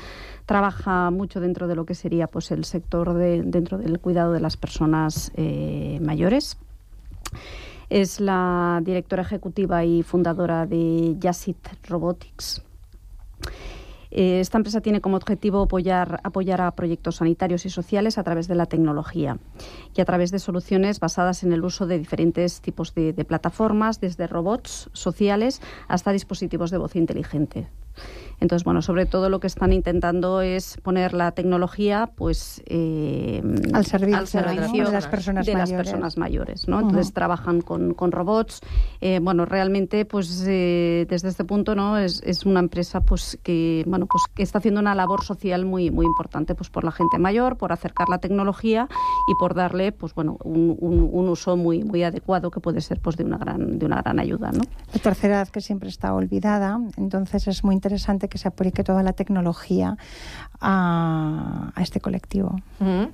[0.47, 4.41] Trabaja mucho dentro de lo que sería pues, el sector de, dentro del cuidado de
[4.41, 6.59] las personas eh, mayores.
[7.91, 12.63] Es la directora ejecutiva y fundadora de Yasit Robotics.
[14.15, 18.55] Esta empresa tiene como objetivo apoyar, apoyar, a proyectos sanitarios y sociales a través de
[18.55, 19.39] la tecnología
[19.97, 24.01] y a través de soluciones basadas en el uso de diferentes tipos de, de plataformas,
[24.01, 27.69] desde robots sociales hasta dispositivos de voz inteligente.
[28.41, 33.41] Entonces, bueno, sobre todo lo que están intentando es poner la tecnología pues eh,
[33.73, 34.89] al servicio, al servicio ¿no?
[34.89, 35.71] de las personas de mayores.
[35.71, 36.81] Las personas mayores ¿no?
[36.81, 37.15] Entonces uh -huh.
[37.15, 38.61] trabajan con, con robots.
[39.01, 41.99] Eh, bueno, realmente, pues eh, desde este punto, ¿no?
[41.99, 45.91] Es, es, una empresa pues que bueno pues que está haciendo una labor social muy
[45.93, 48.89] muy importante pues por la gente mayor, por acercar la tecnología
[49.29, 52.99] y por darle pues bueno un, un, un uso muy muy adecuado que puede ser
[53.01, 54.63] pues de una gran de una gran ayuda, ¿no?
[54.93, 59.03] La tercera edad que siempre está olvidada, entonces es muy interesante que se aplique toda
[59.03, 59.97] la tecnologia
[60.61, 62.47] a, a este col·lectiu.
[62.79, 63.11] Mm -hmm.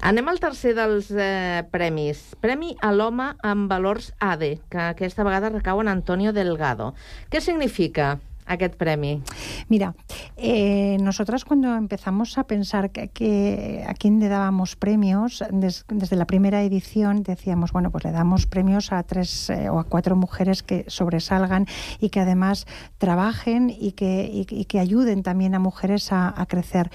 [0.00, 2.36] Anem al tercer dels eh, premis.
[2.40, 6.94] Premi a l'home amb valors ADE, que aquesta vegada recau en Antonio Delgado.
[7.30, 9.22] Què significa aquest premi?
[9.68, 9.94] Mira,
[10.36, 16.16] eh, nosotras cuando empezamos a pensar que, que, a quién le dábamos premios, des, desde
[16.16, 20.16] la primera edición decíamos, bueno, pues le damos premios a tres eh, o a cuatro
[20.16, 21.66] mujeres que sobresalgan
[22.00, 22.66] y que además
[22.98, 26.90] trabajen y que, y, y que ayuden también a mujeres a, a, crecer.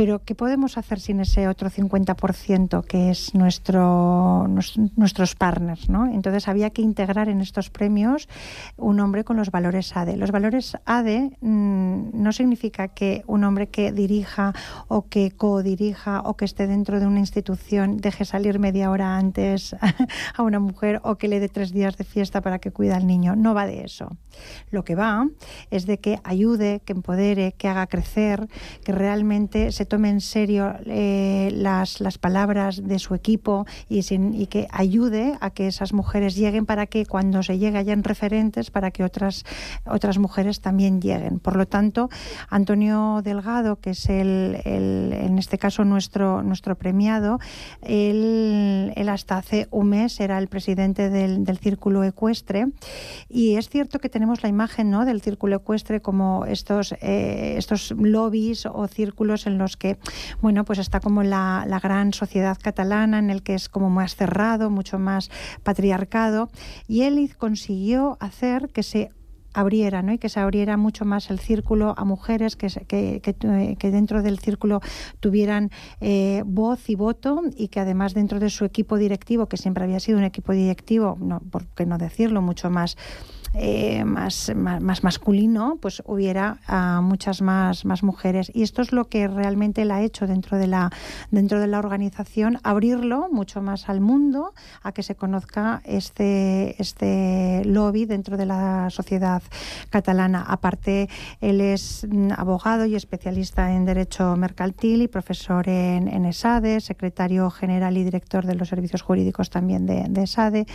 [0.00, 4.48] Pero ¿qué podemos hacer sin ese otro 50% que es nuestro,
[4.96, 5.90] nuestros partners?
[5.90, 6.06] ¿no?
[6.06, 8.26] Entonces había que integrar en estos premios
[8.78, 10.16] un hombre con los valores ADE.
[10.16, 14.54] Los valores ADE mmm, no significa que un hombre que dirija
[14.88, 19.76] o que co-dirija o que esté dentro de una institución deje salir media hora antes
[20.34, 23.06] a una mujer o que le dé tres días de fiesta para que cuida al
[23.06, 23.36] niño.
[23.36, 24.16] No va de eso.
[24.70, 25.28] Lo que va
[25.70, 28.48] es de que ayude, que empodere, que haga crecer,
[28.82, 34.00] que realmente se tome en serio eh, las, las palabras de su equipo y,
[34.46, 38.90] que ayude a que esas mujeres lleguen para que cuando se llegue hayan referentes para
[38.90, 39.44] que otras,
[39.84, 41.40] otras mujeres también lleguen.
[41.40, 42.08] Por lo tanto,
[42.48, 47.38] Antonio Delgado, que es el, en este caso nuestro, nuestro premiado,
[47.82, 52.68] él, él, hasta hace un mes era el presidente del, del, Círculo Ecuestre
[53.28, 55.04] y es cierto que tenemos la imagen ¿no?
[55.04, 59.98] del Círculo Ecuestre como estos, eh, estos lobbies o círculos en los que,
[60.40, 64.16] bueno, pues está como la, la gran sociedad catalana en el que es como más
[64.16, 65.30] cerrado, mucho más
[65.62, 66.50] patriarcado
[66.86, 69.10] y él consiguió hacer que se
[69.52, 70.12] abriera ¿no?
[70.12, 74.22] y que se abriera mucho más el círculo a mujeres que, que, que, que dentro
[74.22, 74.80] del círculo
[75.20, 79.84] tuvieran eh, voz y voto y que además dentro de su equipo directivo, que siempre
[79.84, 82.96] había sido un equipo directivo, no, por qué no decirlo, mucho más
[83.54, 86.58] eh, más, más, masculino, pues hubiera
[87.02, 88.50] muchas más, más mujeres.
[88.54, 90.90] Y esto es lo que realmente él ha hecho dentro de, la,
[91.30, 97.64] dentro de la organización, abrirlo mucho más al mundo, a que se conozca este, este
[97.64, 99.42] lobby dentro de la sociedad
[99.90, 100.44] catalana.
[100.46, 101.08] Aparte,
[101.40, 107.96] él es abogado y especialista en Derecho Mercantil y profesor en, en ESADE, secretario general
[107.96, 110.66] y director de los servicios jurídicos también de, de ESADE.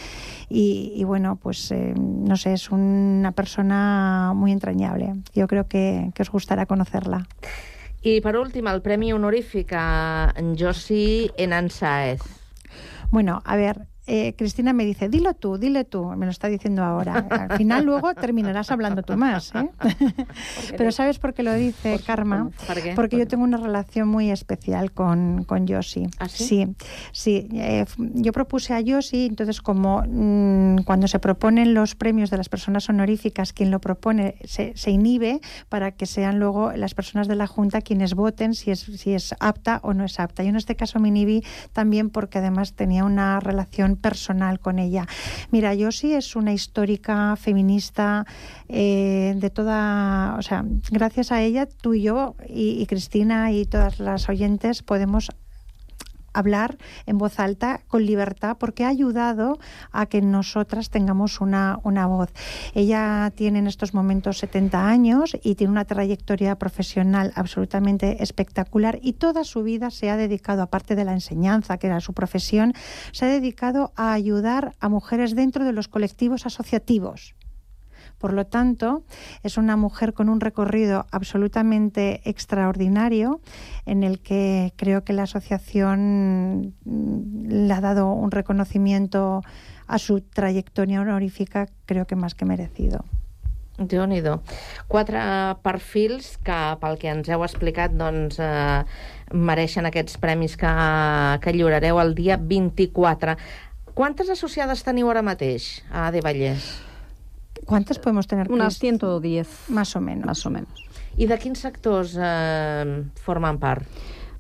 [0.50, 5.14] Y, y, bueno, pues eh, no sé, es una persona muy entrañable.
[5.34, 7.28] Yo creo que, que os gustará conocerla.
[8.06, 12.22] I per últim, el Premi Honorífic a Josi Enan Saez.
[13.10, 16.84] Bueno, a ver, eh, Cristina me dice, dilo tú, dile tú, me lo está diciendo
[16.84, 17.26] ahora.
[17.30, 19.54] Al final luego terminarás hablando tú más.
[19.56, 19.70] ¿eh?
[20.78, 22.52] Pero ¿sabes por qué lo dice Karma?
[22.68, 22.94] ¿Por qué?
[22.96, 26.08] Porque yo tengo una relación muy especial con, con Yoshi.
[26.20, 26.46] ¿Ah, sí?
[26.46, 26.76] Sí,
[27.12, 27.48] sí.
[27.54, 32.50] Eh, yo propuse a Yoshi, entonces como mmm, cuando se proponen los premios de las
[32.50, 37.36] personas honoríficas, quien lo propone se, se, inhibe para que sean luego las personas de
[37.36, 40.44] la Junta quienes voten si es, si es apta o no es apta.
[40.44, 45.08] Yo en este caso me inhibí también porque además tenía una relación personal con ella.
[45.52, 48.26] Mira, Yoshi es una histórica feminista
[48.68, 54.00] eh, de toda, o sea, gracias a ella tú y yo y Cristina y todas
[54.00, 55.30] las oyentes podemos
[56.36, 59.58] hablar en voz alta con libertad porque ha ayudado
[59.92, 62.30] a que nosotras tengamos una, una voz.
[62.74, 69.14] Ella tiene en estos momentos 70 años y tiene una trayectoria profesional absolutamente espectacular y
[69.14, 72.74] toda su vida se ha dedicado, aparte de la enseñanza, que era su profesión,
[73.12, 77.36] se ha dedicado a ayudar a mujeres dentro de los colectivos asociativos.
[78.18, 79.04] Por lo tanto,
[79.44, 83.42] es una mujer con un recorrido absolutamente extraordinario
[83.86, 89.42] en el que creo que la asociación le ha dado un reconocimiento
[89.88, 93.06] a su trayectoria honorífica, creo que más que merecido.
[93.78, 94.22] déu nhi
[94.88, 95.20] Quatre
[95.64, 98.84] perfils que, pel que ens heu explicat, doncs, eh,
[99.34, 100.72] mereixen aquests premis que,
[101.44, 103.36] que lliurareu el dia 24.
[103.94, 106.95] Quantes associades teniu ara mateix a De Vallès?
[107.66, 108.52] ¿Cuántas podemos tener?
[108.52, 109.70] Unas 110.
[109.70, 110.26] Más o menos.
[110.26, 110.86] Más o menos.
[111.18, 113.88] I de quins sectors eh, forman part?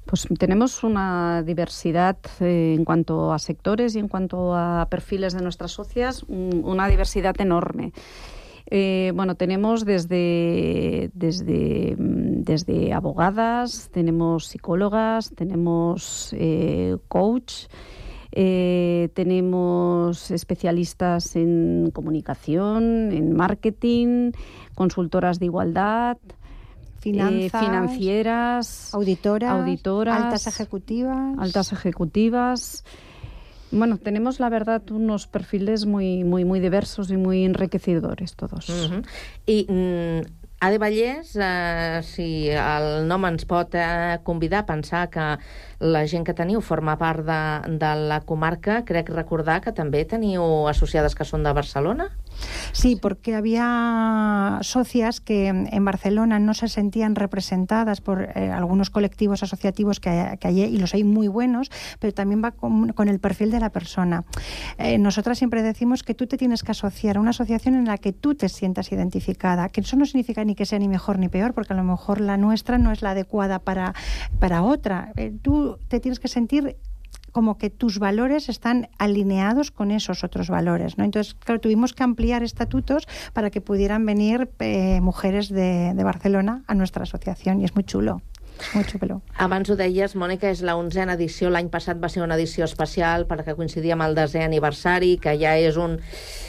[0.05, 5.41] Pues tenemos una diversidad eh, en cuanto a sectores y en cuanto a perfiles de
[5.41, 7.91] nuestras socias, un, una diversidad enorme.
[8.67, 17.67] Eh, bueno, tenemos desde, desde, desde abogadas, tenemos psicólogas, tenemos eh, coach,
[18.35, 24.33] eh, tenemos especialistas en comunicación, en marketing,
[24.75, 26.17] consultoras de igualdad.
[26.99, 31.37] Finanzas, eh, financieras, auditoras, auditoras, altas ejecutivas.
[31.37, 32.83] altas ejecutivas.
[33.71, 38.69] Bueno, tenemos la verdad unos perfiles muy, muy, muy diversos y muy enriquecedores todos.
[38.69, 39.05] Uh -huh.
[39.45, 45.25] I mm, Ade Vallès, eh, si el nom ens pot eh, convidar a pensar que
[45.83, 47.39] la gent que teniu forma part de,
[47.81, 52.07] de la comarca, crec recordar que també teniu associades que són de Barcelona?
[52.71, 59.43] Sí, porque había socias que en Barcelona no se sentían representadas por eh, algunos colectivos
[59.43, 63.51] asociativos que hay, y los hay muy buenos, pero también va con, con el perfil
[63.51, 64.23] de la persona.
[64.77, 67.97] Eh, nosotras siempre decimos que tú te tienes que asociar a una asociación en la
[67.97, 71.29] que tú te sientas identificada, que eso no significa ni que sea ni mejor ni
[71.29, 73.93] peor, porque a lo mejor la nuestra no es la adecuada para,
[74.39, 75.11] para otra.
[75.15, 76.77] Eh, tú te tienes que sentir
[77.35, 80.97] como que tus valores están alineados con esos otros valores.
[80.97, 81.03] ¿no?
[81.03, 86.63] Entonces, claro, tuvimos que ampliar estatutos para que pudieran venir eh, mujeres de, de Barcelona
[86.65, 88.21] a nuestra asociación y es muy chulo.
[89.35, 91.49] Abans ho deies, Mònica, és la onzena edició.
[91.51, 95.57] L'any passat va ser una edició especial perquè coincidia amb el desè aniversari, que ja
[95.59, 95.97] és un,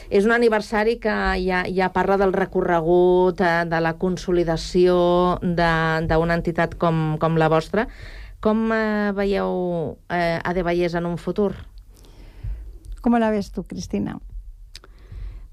[0.07, 6.79] és un aniversari que ja, ja parla del recorregut, eh, de la consolidació d'una entitat
[6.79, 7.89] com, com la vostra.
[8.41, 11.55] Com eh, veieu eh, Ade Vallès en un futur?
[13.01, 14.19] ¿Cómo la ves tú, Cristina?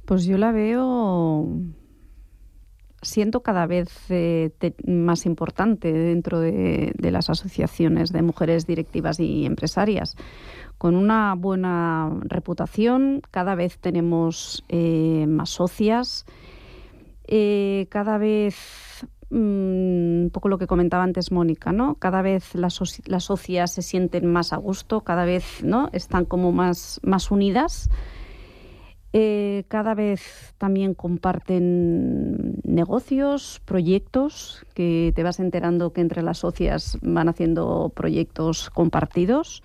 [0.06, 1.48] Pues yo la veo
[3.04, 9.20] siento cada vez eh, te, más importante dentro de, de, las asociaciones de mujeres directivas
[9.20, 10.16] y empresarias.
[10.78, 16.26] Con una buena reputación, cada vez tenemos eh, más socias,
[17.26, 21.96] eh, cada vez un poco lo que comentaba antes Mónica, ¿no?
[21.96, 25.90] Cada vez las, las socias se sienten más a gusto, cada vez ¿no?
[25.92, 27.90] están como más, más unidas.
[29.16, 36.98] Eh, cada vez también comparten negocios, proyectos, que te vas enterando que entre las socias
[37.02, 39.62] van haciendo proyectos compartidos.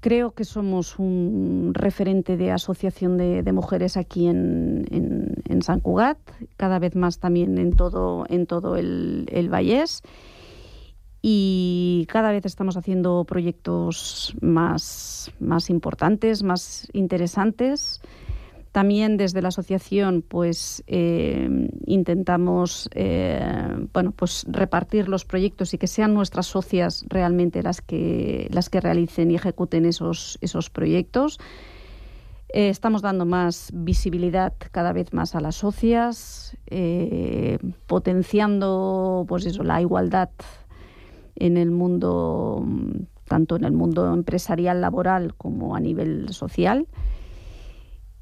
[0.00, 6.18] Creo que somos un referente de asociación de, mujeres aquí en, en, en, San Cugat,
[6.56, 10.02] cada vez más también en todo, en todo el, el Vallés.
[11.20, 18.00] Y cada vez estamos haciendo proyectos más, más importantes, más interesantes.
[18.72, 23.40] También desde la asociación, pues eh, intentamos eh,
[23.92, 28.80] bueno, pues repartir los proyectos y que sean nuestras socias realmente las que las que
[28.80, 31.40] realicen y ejecuten esos esos proyectos.
[32.52, 36.56] Eh, estamos dando más visibilidad cada vez más a las socias,
[37.88, 40.30] potenciando pues eso, la igualdad
[41.34, 42.64] en el mundo
[43.26, 46.86] tanto en el mundo empresarial laboral como a nivel social.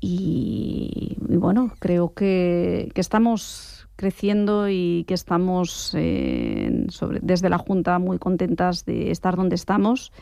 [0.01, 6.87] Y, bueno, creo que, que, estamos creciendo y que estamos eh,
[7.21, 10.13] desde la Junta muy contentas de estar donde estamos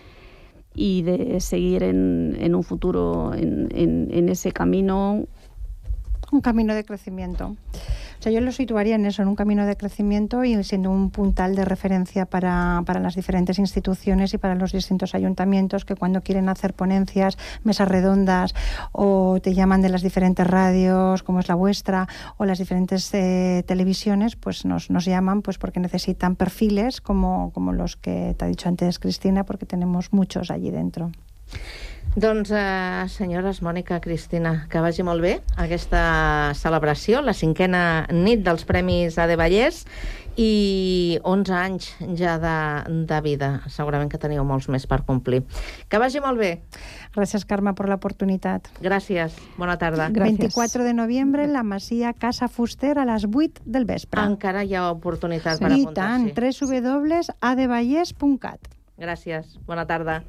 [0.74, 5.26] y de seguir en, en un futuro en, en ese camino.
[6.32, 7.56] Un camino de crecimiento.
[8.18, 11.10] O sea, yo lo situaría en eso, en un camino de crecimiento y siendo un
[11.10, 16.22] puntal de referencia para, para, las diferentes instituciones y para los distintos ayuntamientos que cuando
[16.22, 18.54] quieren hacer ponencias, mesas redondas
[18.92, 22.08] o te llaman de las diferentes radios, como es la vuestra,
[22.38, 27.72] o las diferentes eh, televisiones, pues nos, nos llaman pues porque necesitan perfiles como, como
[27.72, 31.12] los que te ha dicho antes Cristina, porque tenemos muchos allí dentro.
[32.16, 38.64] Doncs, eh, senyores Mònica, Cristina, que vagi molt bé aquesta celebració, la cinquena nit dels
[38.64, 39.84] Premis AD Vallès
[40.40, 42.56] i 11 anys ja de,
[43.04, 43.60] de vida.
[43.68, 45.42] Segurament que teniu molts més per complir.
[45.92, 46.64] Que vagi molt bé.
[47.12, 48.72] Gràcies, Carme, per l'oportunitat.
[48.80, 49.36] Gràcies.
[49.60, 50.08] Bona tarda.
[50.08, 50.56] Gràcies.
[50.56, 54.24] 24 de noviembre, la Masia Casa Fuster a les 8 del vespre.
[54.24, 55.64] Encara hi ha oportunitat sí.
[55.64, 56.32] per I apuntar-s'hi.
[56.32, 56.40] tant,
[56.72, 58.72] www.advallès.cat.
[58.96, 59.60] Gràcies.
[59.68, 60.24] Bona tarda.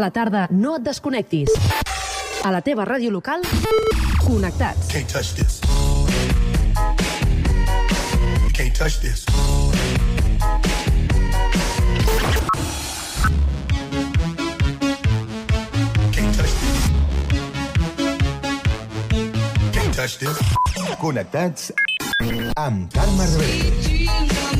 [0.00, 1.50] A la tarda, no et desconnectis.
[2.48, 3.42] A la teva ràdio local,
[4.22, 4.88] connectats.
[4.88, 5.60] Can't touch this.
[8.40, 9.26] You can't touch this.
[16.16, 16.80] Can't touch this.
[19.76, 20.38] Can't touch this.
[21.04, 21.72] Connectats
[22.56, 24.59] amb Carme Rebete.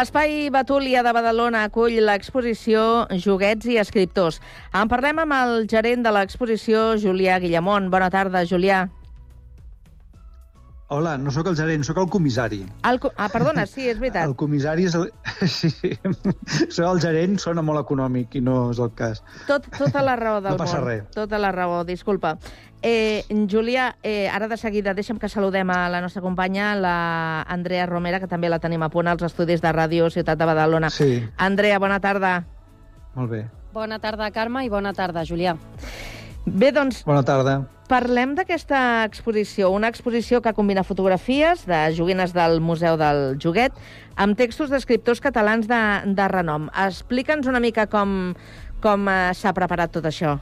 [0.00, 4.38] L'Espai Batúlia de Badalona acull l'exposició Joguets i Escriptors.
[4.72, 7.90] En parlem amb el gerent de l'exposició, Julià Guillamont.
[7.92, 8.86] Bona tarda, Julià.
[10.90, 12.62] Hola, no sóc el gerent, sóc el comissari.
[12.88, 14.24] El, co- ah, perdona, sí, és veritat.
[14.26, 15.10] El comissari és el...
[15.52, 15.68] Sí,
[16.72, 19.20] ser el gerent sona molt econòmic i no és el cas.
[19.46, 20.88] Tot, tota la raó del No passa món.
[20.88, 21.04] res.
[21.14, 22.38] Tota la raó, disculpa.
[22.82, 27.84] Eh, Julià, eh, ara de seguida deixa'm que saludem a la nostra companya, la Andrea
[27.86, 30.88] Romera, que també la tenim a punt als estudis de Ràdio Ciutat de Badalona.
[30.90, 31.20] Sí.
[31.36, 32.44] Andrea, bona tarda.
[33.14, 33.42] Molt bé.
[33.72, 35.56] Bona tarda, Carme, i bona tarda, Julià.
[36.46, 37.60] Bé, doncs, Bona tarda.
[37.90, 43.74] Parlem d'aquesta exposició, una exposició que combina fotografies de joguines del Museu del Joguet
[44.14, 46.68] amb textos d'escriptors catalans de, de renom.
[46.86, 48.32] Explica'ns una mica com,
[48.80, 50.38] com eh, s'ha preparat tot això.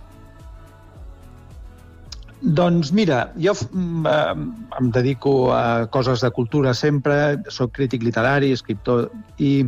[2.43, 8.53] Doncs mira, jo mm, eh, em dedico a coses de cultura sempre, sóc crític literari,
[8.55, 9.09] escriptor,
[9.43, 9.67] i,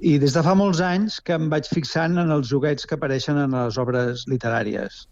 [0.00, 3.38] i des de fa molts anys que em vaig fixant en els joguets que apareixen
[3.38, 5.04] en les obres literàries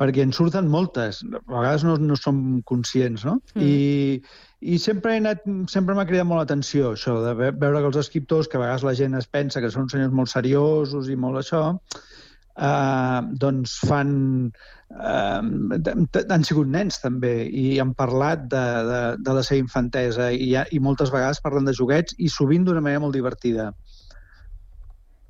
[0.00, 3.34] perquè en surten moltes, a vegades no, no som conscients, no?
[3.52, 3.66] Mm.
[3.66, 7.90] I, i sempre he anat, sempre m'ha cridat molt l'atenció això, de ve- veure que
[7.90, 11.18] els escriptors, que a vegades la gent es pensa que són senyors molt seriosos i
[11.20, 11.64] molt això,
[12.56, 14.14] eh, doncs fan...
[14.90, 20.50] Eh, han sigut nens també i han parlat de, de, de la seva infantesa i,
[20.58, 23.70] i moltes vegades parlen de joguets i sovint d'una manera molt divertida.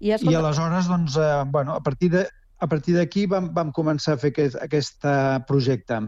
[0.00, 2.24] I, I aleshores, doncs, eh, bueno, a partir de
[2.60, 6.00] a partir d'aquí vam, vam començar a fer aquest, aquest eh, projecte.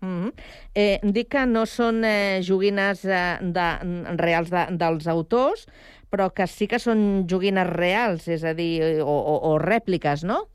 [0.00, 0.32] Mm -hmm.
[0.74, 3.68] eh, dic que no són eh, joguines eh, de,
[4.16, 5.66] reals de, dels autors,
[6.10, 10.48] però que sí que són joguines reals, és a dir, o, o, o rèpliques, no?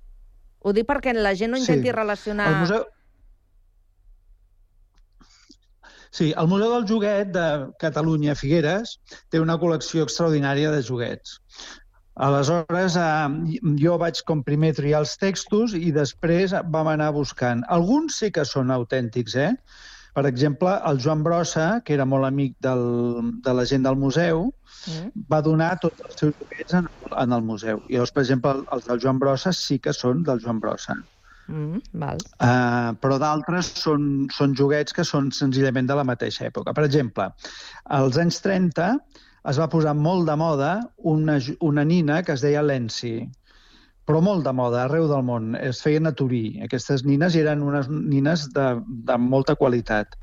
[0.62, 1.96] Ho dic perquè la gent no intenti Sí.
[1.96, 2.50] relacionar...
[2.54, 2.86] El museu...
[6.12, 7.44] Sí, el Museu del Joguet de
[7.80, 8.98] Catalunya, Figueres,
[9.32, 11.38] té una col·lecció extraordinària de joguets.
[12.20, 17.64] Aleshores, eh, jo vaig com primer triar els textos i després vam anar buscant.
[17.72, 19.54] Alguns sí que són autèntics, eh?
[20.18, 22.82] Per exemple, el Joan Brossa, que era molt amic del,
[23.46, 24.50] de la gent del museu,
[24.88, 25.26] Mm.
[25.30, 26.88] va donar tots els seus joguets en,
[27.22, 27.84] en el museu.
[27.88, 30.96] I llavors, per exemple, els del Joan Brossa sí que són del Joan Brossa.
[31.52, 32.22] Mm, val.
[32.42, 36.74] Uh, però d'altres són, són joguets que són senzillament de la mateixa època.
[36.74, 37.28] Per exemple,
[38.00, 38.88] als anys 30
[39.52, 40.72] es va posar molt de moda
[41.14, 43.16] una, una nina que es deia Lency,
[44.10, 45.54] però molt de moda, arreu del món.
[45.60, 46.44] Es feien a Turí.
[46.66, 48.66] Aquestes nines eren unes nines de,
[49.10, 50.18] de molta qualitat.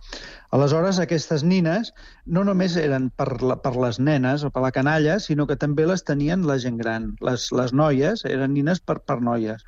[0.56, 1.92] Aleshores, aquestes nines
[2.26, 5.86] no només eren per, la, per les nenes o per la canalla, sinó que també
[5.86, 7.12] les tenien la gent gran.
[7.24, 9.64] Les, les noies eren nines per, per noies.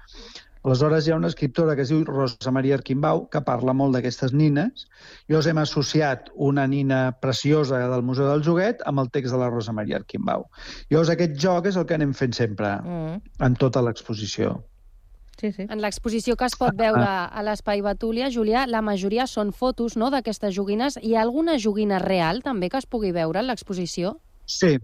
[0.62, 4.34] Aleshores hi ha una escriptora que es diu Rosa Maria Arquimbau que parla molt d'aquestes
[4.36, 4.84] nines.
[5.30, 9.40] Jo us hem associat una nina preciosa del Museu del Joguet amb el text de
[9.40, 10.44] la Rosa Maria Arquimbau.
[10.90, 13.22] Llavors aquest joc és el que anem fent sempre Mm.
[13.40, 14.62] en tota l'exposició.
[15.40, 15.64] Sí, sí.
[15.70, 20.10] En l'exposició que es pot veure a l'Espai Batúlia, Julià, la majoria són fotos no,
[20.10, 20.98] d'aquestes joguines.
[21.00, 24.18] Hi ha alguna joguina real també que es pugui veure en l'exposició?
[24.44, 24.78] Sí,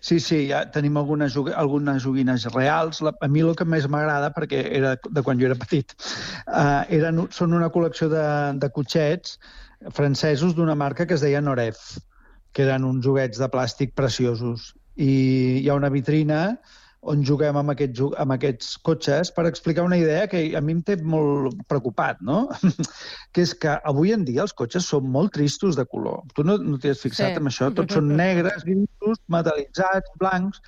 [0.00, 3.02] sí, sí, ja tenim algunes, algunes joguines reals.
[3.04, 5.94] La, a mi el que més m'agrada, perquè era de quan jo era petit,
[6.46, 8.26] uh, eren, són una col·lecció de,
[8.62, 9.38] de cotxets
[9.94, 11.98] francesos d'una marca que es deia Noref,
[12.52, 14.72] que eren uns joguets de plàstic preciosos.
[14.96, 15.12] I
[15.62, 16.56] hi ha una vitrina
[17.12, 20.82] on juguem amb, aquest, amb aquests cotxes per explicar una idea que a mi em
[20.86, 22.46] té molt preocupat, no?
[23.32, 26.24] que és que avui en dia els cotxes són molt tristos de color.
[26.34, 27.40] Tu no, no t'hi has fixat Sí.
[27.40, 27.70] en això?
[27.74, 30.62] Tots són negres, grisos, metal·litzats, blancs...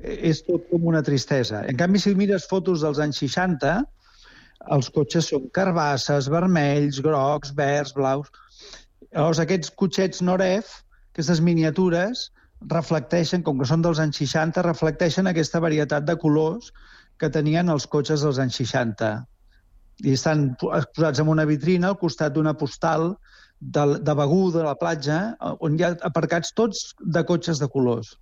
[0.00, 1.64] Eh, És tot com una tristesa.
[1.68, 3.74] En canvi, si mires fotos dels anys 60,
[4.76, 8.30] els cotxes són carbasses, vermells, grocs, verds, blaus...
[9.10, 10.70] Llavors, aquests cotxets Noref,
[11.12, 12.28] aquestes miniatures,
[12.68, 16.72] reflecteixen, com que són dels anys 60, reflecteixen aquesta varietat de colors
[17.20, 19.10] que tenien els cotxes dels anys 60.
[20.04, 23.14] I estan exposats en una vitrina al costat d'una postal
[23.60, 28.16] de, de Begú, de la platja, on hi ha aparcats tots de cotxes de colors.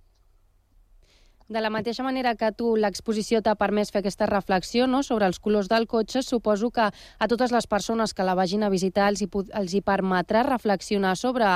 [1.49, 5.39] De la mateixa manera que tu l'exposició t'ha permès fer aquesta reflexió no, sobre els
[5.41, 9.23] colors del cotxe, suposo que a totes les persones que la vagin a visitar els
[9.25, 9.27] hi,
[9.57, 11.47] els hi permetrà reflexionar sobre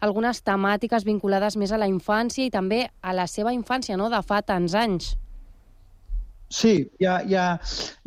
[0.00, 4.22] algunes temàtiques vinculades més a la infància i també a la seva infància no, de
[4.24, 5.10] fa tants anys.
[6.48, 7.44] Sí, hi ha, hi ha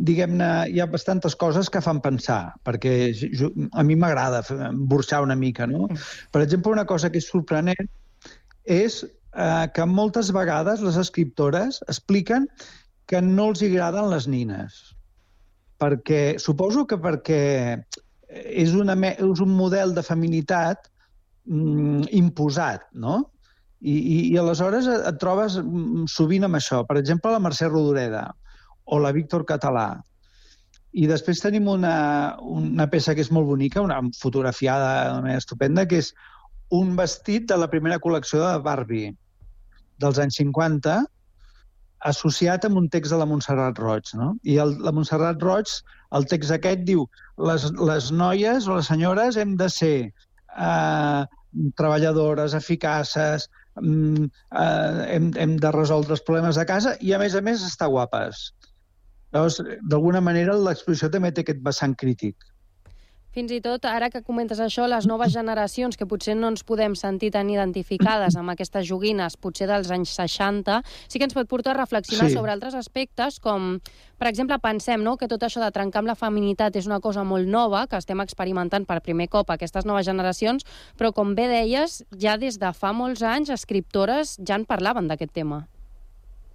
[0.10, 4.42] diguem-ne, hi ha bastantes coses que fan pensar, perquè jo, a mi m'agrada
[4.74, 5.86] burxar una mica, no?
[6.34, 7.94] Per exemple, una cosa que és sorprenent
[8.66, 9.04] és
[9.38, 12.48] eh, que moltes vegades les escriptores expliquen
[13.08, 14.78] que no els agraden les nines.
[15.78, 17.42] Perquè, suposo que perquè
[18.28, 20.90] és, una, és un model de feminitat
[21.46, 23.22] mm, imposat, no?
[23.78, 26.82] I, i, i aleshores et, trobes mm, sovint amb això.
[26.90, 28.26] Per exemple, la Mercè Rodoreda
[28.90, 29.92] o la Víctor Català.
[30.98, 31.94] I després tenim una,
[32.42, 36.12] una peça que és molt bonica, una fotografiada manera estupenda, que és
[36.74, 39.14] un vestit de la primera col·lecció de Barbie
[40.04, 41.00] dels anys 50
[42.06, 44.12] associat amb un text de la Montserrat Roig.
[44.20, 44.34] No?
[44.46, 45.72] I el, la Montserrat Roig,
[46.18, 47.08] el text aquest diu
[47.50, 51.22] les, les noies o les senyores hem de ser eh,
[51.80, 53.48] treballadores, eficaces,
[53.82, 54.28] mm,
[54.62, 57.90] eh, hem, hem de resoldre els problemes de casa i, a més a més, estar
[57.94, 58.52] guapes.
[59.34, 59.60] Llavors,
[59.92, 62.38] d'alguna manera, l'exposició també té aquest vessant crític.
[63.38, 66.96] Fins i tot, ara que comentes això, les noves generacions, que potser no ens podem
[66.98, 71.76] sentir tan identificades amb aquestes joguines, potser dels anys 60, sí que ens pot portar
[71.76, 72.34] a reflexionar Sí.
[72.34, 73.78] sobre altres aspectes, com,
[74.18, 77.24] per exemple, pensem no, que tot això de trencar amb la feminitat és una cosa
[77.24, 80.66] molt nova, que estem experimentant per primer cop aquestes noves generacions,
[80.98, 85.34] però, com bé deies, ja des de fa molts anys, escriptores ja en parlaven d'aquest
[85.34, 85.68] tema.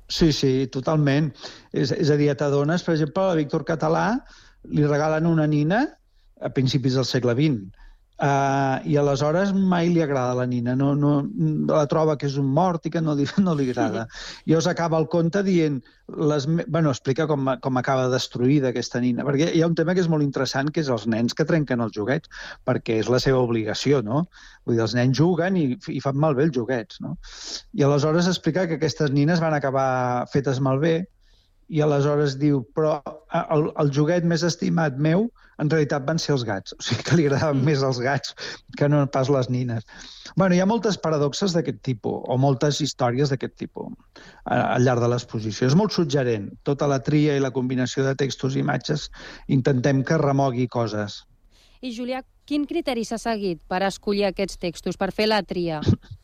[0.08, 1.32] Sí, sí, totalment.
[1.72, 4.24] És, és a dir, t'adones, per exemple, a Víctor Català
[4.64, 5.86] li regalen una nina
[6.44, 7.88] a principis del segle XX.
[8.22, 11.24] Uh, I aleshores mai li agrada la nina, no, no,
[11.66, 14.04] la troba que és un mort i que no li, no li agrada.
[14.44, 15.80] I llavors acaba el conte dient,
[16.30, 19.96] les, me- bueno, explica com, com acaba destruïda aquesta nina, perquè hi ha un tema
[19.96, 22.30] que és molt interessant, que és els nens que trenquen els joguets,
[22.68, 24.28] perquè és la seva obligació, no?
[24.68, 27.16] Vull dir, els nens juguen i, i fan malbé els joguets, no?
[27.74, 31.00] I aleshores explica que aquestes nines van acabar fetes malbé
[31.72, 33.00] i aleshores diu, però
[33.48, 36.74] el, el joguet més estimat meu en realitat van ser els gats.
[36.78, 37.68] O sigui que li agradaven mm.
[37.68, 38.34] més els gats
[38.78, 39.84] que no pas les nines.
[40.36, 43.92] bueno, hi ha moltes paradoxes d'aquest tipus, o moltes històries d'aquest tipus
[44.44, 45.66] al llarg de l'exposició.
[45.68, 46.50] És molt suggerent.
[46.64, 49.10] Tota la tria i la combinació de textos i imatges
[49.48, 51.22] intentem que remogui coses.
[51.82, 55.82] I, Julià, quin criteri s'ha seguit per escollir aquests textos, per fer la tria?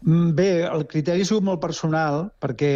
[0.00, 2.70] Mm, Bé, el criteri ha sigut molt personal perquè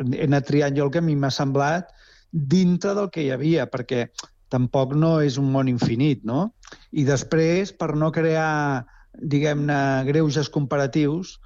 [0.00, 1.90] he anat triant jo el que a mi m'ha semblat
[2.32, 4.08] dintre del que hi havia, perquè
[4.50, 6.50] tampoc no és un món infinit, no?
[6.90, 8.84] I després, per no crear,
[9.20, 11.38] diguem-ne, greuges comparatius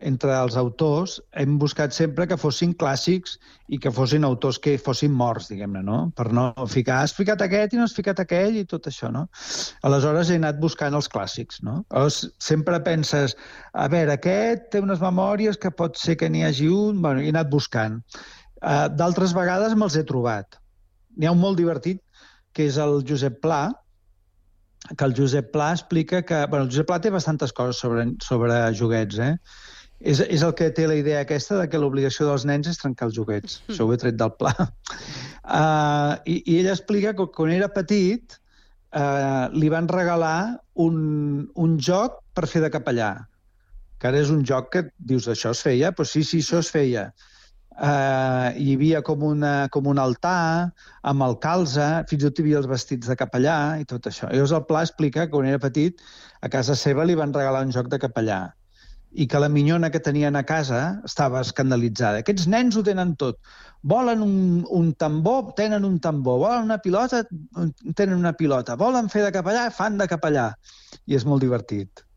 [0.00, 3.36] entre els autors, hem buscat sempre que fossin clàssics
[3.68, 5.98] i que fossin autors que fossin morts, diguem-ne, no?
[6.16, 9.26] Per no ficar, has ficat aquest i no has ficat aquell i tot això, no?
[9.86, 11.80] Aleshores he anat buscant els clàssics, no?
[11.90, 13.34] Llavors, sempre penses,
[13.74, 17.02] a veure, aquest té unes memòries que pot ser que n'hi hagi un...
[17.02, 18.00] Bueno, he anat buscant.
[18.58, 20.58] Uh, D'altres vegades me'ls he trobat.
[21.16, 22.02] N'hi ha un molt divertit,
[22.54, 23.62] que és el Josep Pla,
[24.96, 26.44] que el Josep Pla explica que...
[26.46, 29.34] Bueno, el Josep Pla té bastantes coses sobre, sobre joguets, eh?
[29.98, 33.08] És, és el que té la idea aquesta de que l'obligació dels nens és trencar
[33.08, 33.58] els joguets.
[33.64, 33.72] Mm.
[33.74, 34.52] Això ho he tret del pla.
[35.42, 38.36] Uh, i, I ell explica que quan era petit
[38.94, 41.00] uh, li van regalar un,
[41.58, 43.10] un joc per fer de capellà.
[43.98, 45.90] Que ara és un joc que dius, això es feia?
[45.90, 47.08] Doncs pues sí, sí, això es feia.
[47.78, 50.74] Uh, hi havia com, una, com un altar
[51.06, 54.26] amb el calze, fins i tot hi havia els vestits de capellà i tot això.
[54.32, 56.02] Llavors el Pla explica que quan era petit
[56.42, 58.40] a casa seva li van regalar un joc de capellà
[59.12, 62.20] i que la minyona que tenien a casa estava escandalitzada.
[62.24, 63.38] Aquests nens ho tenen tot.
[63.94, 64.34] Volen un,
[64.80, 66.42] un tambor, tenen un tambor.
[66.42, 67.22] Volen una pilota,
[67.94, 68.76] tenen una pilota.
[68.76, 70.50] Volen fer de capellà, fan de capellà.
[71.06, 72.07] I és molt divertit.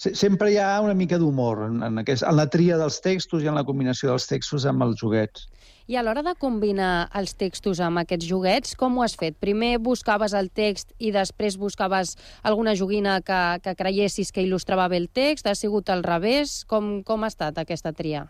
[0.00, 3.44] Se- sempre hi ha una mica d'humor en, en, aquest, en la tria dels textos
[3.44, 5.48] i en la combinació dels textos amb els joguets.
[5.90, 9.34] I a l'hora de combinar els textos amb aquests joguets, com ho has fet?
[9.42, 12.14] Primer buscaves el text i després buscaves
[12.46, 15.50] alguna joguina que, que creiessis que il·lustrava bé el text?
[15.50, 16.60] Ha sigut al revés?
[16.70, 18.28] Com, com ha estat aquesta tria?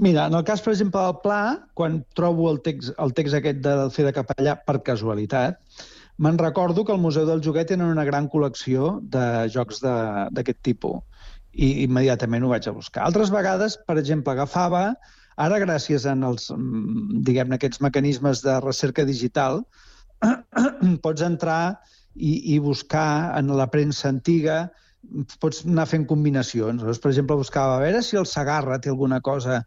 [0.00, 1.42] Mira, en el cas, per exemple, del Pla,
[1.78, 5.60] quan trobo el text, el text aquest del Fer de Capellà per casualitat,
[6.18, 11.02] me'n recordo que al Museu del Joguet tenen una gran col·lecció de jocs d'aquest tipus
[11.54, 13.04] i immediatament ho vaig a buscar.
[13.06, 14.84] Altres vegades, per exemple, agafava,
[15.36, 19.62] ara gràcies els, mm, diguem-ne, aquests mecanismes de recerca digital,
[21.04, 21.78] pots entrar
[22.14, 24.64] i, i buscar en la premsa antiga
[25.40, 26.80] pots anar fent combinacions.
[26.80, 29.60] Llavors, per exemple, buscava a veure si el Sagarra té alguna cosa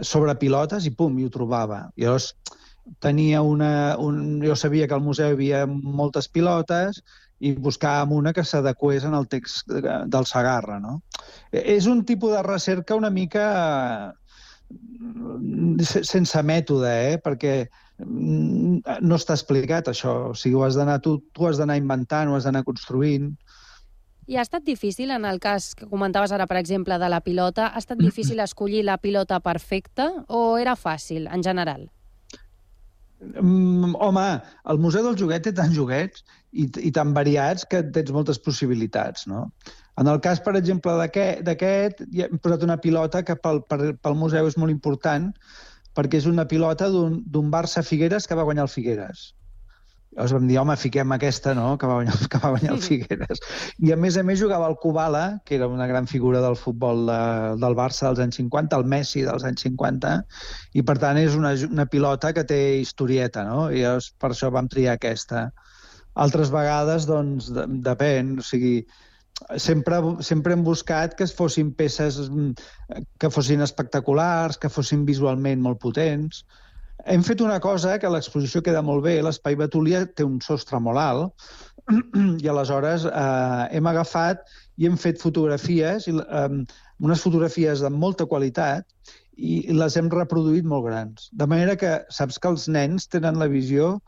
[0.00, 1.86] sobre pilotes i pum, i ho trobava.
[1.96, 2.32] I llavors
[3.00, 3.96] tenia una...
[3.98, 7.02] Un, jo sabia que al museu hi havia moltes pilotes
[7.40, 11.02] i buscàvem una que s'adequés en el text de- del Sagarra, no?
[11.52, 14.14] Eh, És un tipus de recerca una mica
[15.80, 17.18] se- sense mètode, eh?
[17.22, 17.68] perquè
[17.98, 20.30] mm, no està explicat això.
[20.30, 23.34] O sigui, ho has d'anar tu, tu has d'anar inventant, ho has d'anar construint.
[24.26, 27.68] I ha estat difícil, en el cas que comentaves ara, per exemple, de la pilota,
[27.68, 31.90] ha estat difícil escollir la pilota perfecta o era fàcil, en general?
[33.34, 34.26] Mm, home,
[34.72, 39.26] el Museu del Joguet té tants joguets i, i tan variats que tens moltes possibilitats,
[39.30, 39.46] no?
[40.00, 40.92] En el cas, per exemple,
[41.46, 45.30] d'aquest, hi hem posat una pilota que pel, per, pel museu és molt important
[45.96, 49.30] perquè és una pilota d'un d'un Barça Figueres que va guanyar el Figueres.
[50.16, 53.42] Llavors vam dir, home, fiquem aquesta, no?, que va guanyar, que va guanyar el Figueres.
[53.84, 57.04] I a més a més jugava el Kubala, que era una gran figura del futbol
[57.10, 57.18] de,
[57.60, 60.14] del Barça dels anys 50, el Messi dels anys 50,
[60.72, 63.66] i per tant és una, una pilota que té historieta, no?
[63.68, 65.50] I llavors per això vam triar aquesta.
[66.24, 68.78] Altres vegades, doncs, de, depèn, o sigui,
[69.60, 72.54] sempre, sempre hem buscat que es fossin peces mm,
[73.20, 76.46] que fossin espectaculars, que fossin visualment molt potents.
[77.06, 80.98] Hem fet una cosa que l'exposició queda molt bé, l'Espai Betúlia té un sostre molt
[80.98, 81.46] alt,
[82.42, 84.42] i aleshores eh, hem agafat
[84.76, 86.48] i hem fet fotografies, i, eh,
[87.06, 88.88] unes fotografies de molta qualitat,
[89.36, 91.28] i les hem reproduït molt grans.
[91.32, 93.98] De manera que saps que els nens tenen la visió...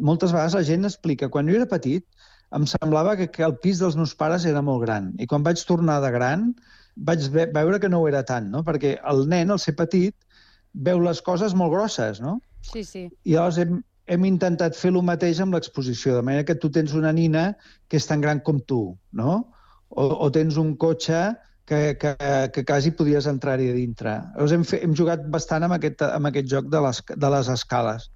[0.00, 2.02] Moltes vegades la gent explica, quan jo era petit,
[2.56, 5.10] em semblava que, que el pis dels meus pares era molt gran.
[5.22, 6.48] I quan vaig tornar de gran,
[6.96, 8.64] vaig ve veure que no ho era tant, no?
[8.66, 10.16] Perquè el nen, al ser petit,
[10.74, 12.40] veu les coses molt grosses, no?
[12.62, 13.08] Sí, sí.
[13.24, 16.94] I llavors hem, hem intentat fer el mateix amb l'exposició, de manera que tu tens
[16.94, 17.54] una nina
[17.88, 19.40] que és tan gran com tu, no?
[19.90, 22.16] O, o tens un cotxe que, que,
[22.52, 24.16] que quasi podies entrar-hi a dintre.
[24.34, 27.48] Llavors hem, fe, hem jugat bastant amb aquest, amb aquest joc de les, de les
[27.54, 28.10] escales.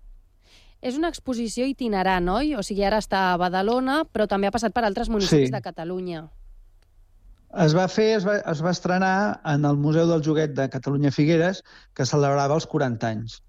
[0.81, 2.53] És una exposició itinerant, oi?
[2.55, 5.55] O sigui, ara està a Badalona, però també ha passat per altres municipis Sí.
[5.55, 6.29] de Catalunya.
[7.57, 11.11] Es va fer, es va, es va estrenar en el Museu del Joguet de Catalunya
[11.11, 11.63] Figueres,
[11.95, 13.41] que celebrava els 40 anys.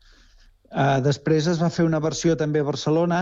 [0.72, 3.22] Uh, després es va fer una versió també a Barcelona,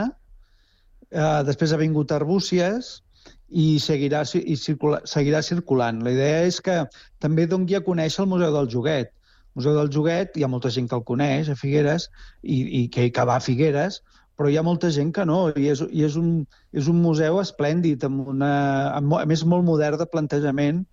[1.15, 3.01] uh, després ha vingut a Arbúcies
[3.49, 6.03] i seguirà, i circula, seguirà circulant.
[6.05, 6.83] La idea és que
[7.23, 9.09] també doni a conèixer el Museu del Joguet.
[9.09, 12.11] El Museu del Joguet, hi ha molta gent que el coneix, a Figueres,
[12.43, 14.03] i, i que, que va a Figueres,
[14.37, 17.39] però hi ha molta gent que no, i és, i és, un, és un museu
[17.41, 18.53] esplèndid, amb una,
[18.93, 20.83] amb, a més molt modern de plantejament,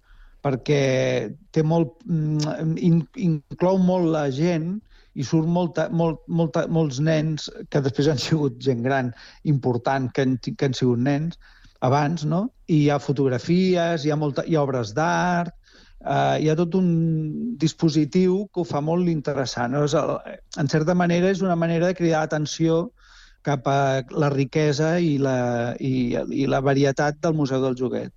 [0.44, 0.80] perquè
[1.52, 4.78] té molt, mm, in, inclou molt la gent
[5.14, 9.12] i surt molta, molt, molta, molts nens que després han sigut gent gran
[9.44, 11.38] important, que han, que han sigut nens
[11.84, 12.46] abans, no?
[12.66, 15.52] I hi ha fotografies, hi ha, molta, hi ha obres d'art,
[16.00, 16.90] eh, hi ha tot un
[17.60, 19.76] dispositiu que ho fa molt interessant.
[19.76, 19.84] No?
[19.88, 20.16] És el,
[20.60, 22.86] en certa manera és una manera de cridar atenció
[23.44, 28.12] cap a la riquesa i la, i, i la varietat del Museu del Joguet.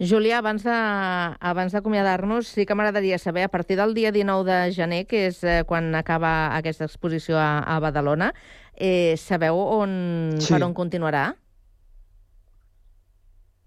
[0.00, 0.74] Julià, abans de,
[1.44, 5.42] abans d'acomiadar-nos, sí que m'agradaria saber, a partir del dia 19 de gener, que és
[5.44, 8.30] eh, quan acaba aquesta exposició a, a Badalona,
[8.72, 9.92] eh, sabeu on,
[10.40, 10.54] Sí.
[10.54, 11.34] per on continuarà?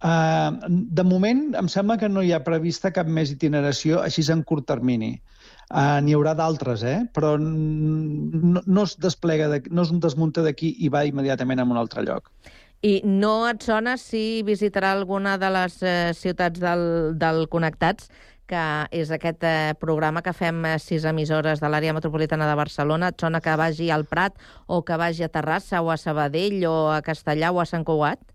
[0.03, 4.41] Uh, de moment, em sembla que no hi ha prevista cap més itineració així en
[4.43, 5.13] curt termini.
[5.13, 6.99] Uh, N'hi haurà d'altres, eh?
[7.13, 11.79] però no, no es desplega, de, no es desmunta d'aquí i va immediatament a un
[11.79, 12.29] altre lloc.
[12.83, 18.09] I no et sona si visitarà alguna de les eh, ciutats del, del Connectats,
[18.45, 23.13] que és aquest eh, programa que fem eh, sis emissores de l'àrea metropolitana de Barcelona.
[23.13, 24.35] Et sona que vagi al Prat
[24.67, 28.32] o que vagi a Terrassa o a Sabadell o a Castellà o a Sant Cugat?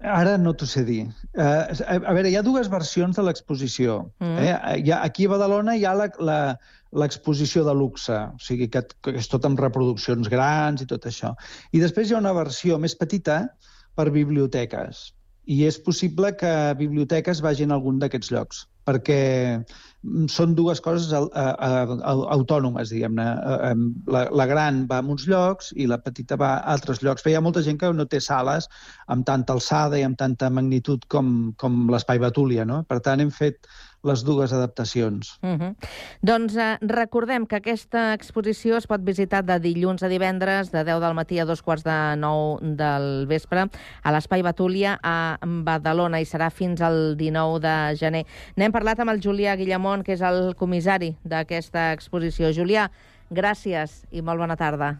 [0.00, 1.02] Ara no t'ho sé dir.
[1.36, 1.42] Uh,
[1.84, 3.98] a, a veure, hi ha dues versions de l'exposició.
[4.22, 4.38] Mm.
[4.40, 4.54] Eh?
[4.86, 6.56] Hi ha, aquí a Badalona hi ha la- la-
[6.92, 11.34] l'exposició de luxe, o sigui que, que és tot amb reproduccions grans i tot això.
[11.76, 13.42] I després hi ha una versió més petita
[13.94, 15.12] per biblioteques.
[15.50, 19.64] i és possible que biblioteques vagin a algun d'aquests llocs, perquè
[20.32, 23.26] són dues coses autònomes, diguem-ne.
[23.70, 27.22] Em, La, la gran va a uns llocs i la petita va a altres llocs.
[27.22, 28.68] Però hi ha molta gent que no té sales
[29.12, 32.82] amb tanta alçada i amb tanta magnitud com, com l'Espai Batúlia, no?
[32.88, 33.68] Per tant, hem fet
[34.02, 35.38] les dues adaptacions.
[35.42, 35.74] Uh -huh.
[36.22, 41.00] Doncs eh, recordem que aquesta exposició es pot visitar de dilluns a divendres, de 10
[41.00, 43.68] del matí a dos quarts de 9 del vespre,
[44.02, 48.26] a l'Espai Batúlia a Badalona, i serà fins al 19 de gener.
[48.56, 52.52] N'hem parlat amb el Julià Guillamont, que és el comissari d'aquesta exposició.
[52.52, 52.90] Julià,
[53.30, 54.98] gràcies i molt bona tarda.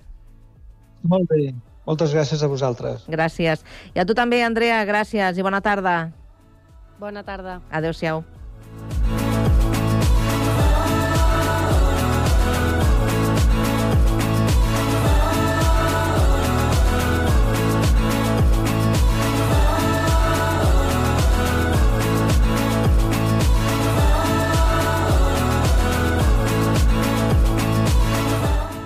[1.03, 1.55] Molt bé.
[1.87, 3.07] Moltes gràcies a vosaltres.
[3.09, 3.65] Gràcies.
[3.95, 6.13] I a tu també, Andrea, gràcies i bona tarda.
[6.99, 7.63] Bona tarda.
[7.71, 8.40] Adéu-siau.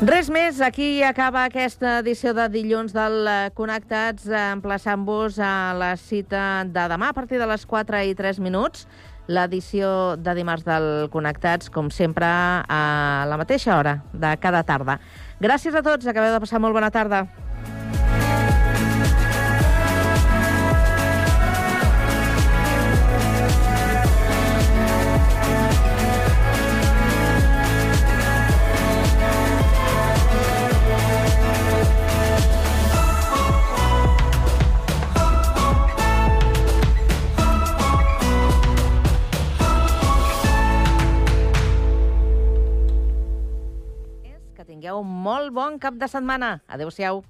[0.05, 5.95] Res més, aquí acaba aquesta edició de dilluns del eh, Connectats, eh, emplaçant-vos a la
[5.97, 8.85] cita de demà a partir de les 4 i 3 minuts.
[9.33, 12.83] L'edició de dimarts del Connectats, com sempre, a
[13.31, 14.99] la mateixa hora de cada tarda.
[15.41, 17.25] Gràcies a tots, acabeu de passar molt bona tarda.
[45.75, 46.61] Bon cap de setmana.
[46.69, 47.25] Adéu-siau.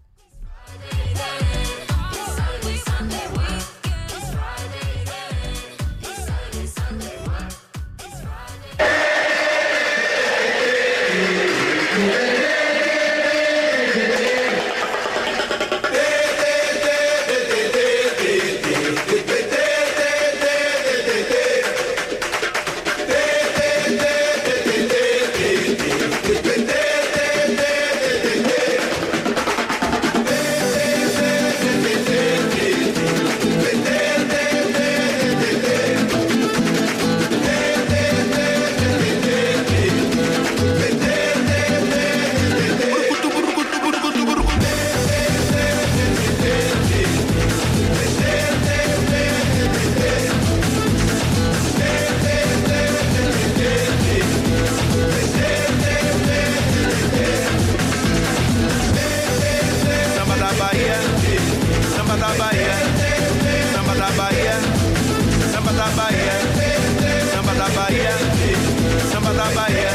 [69.65, 69.89] Bahia,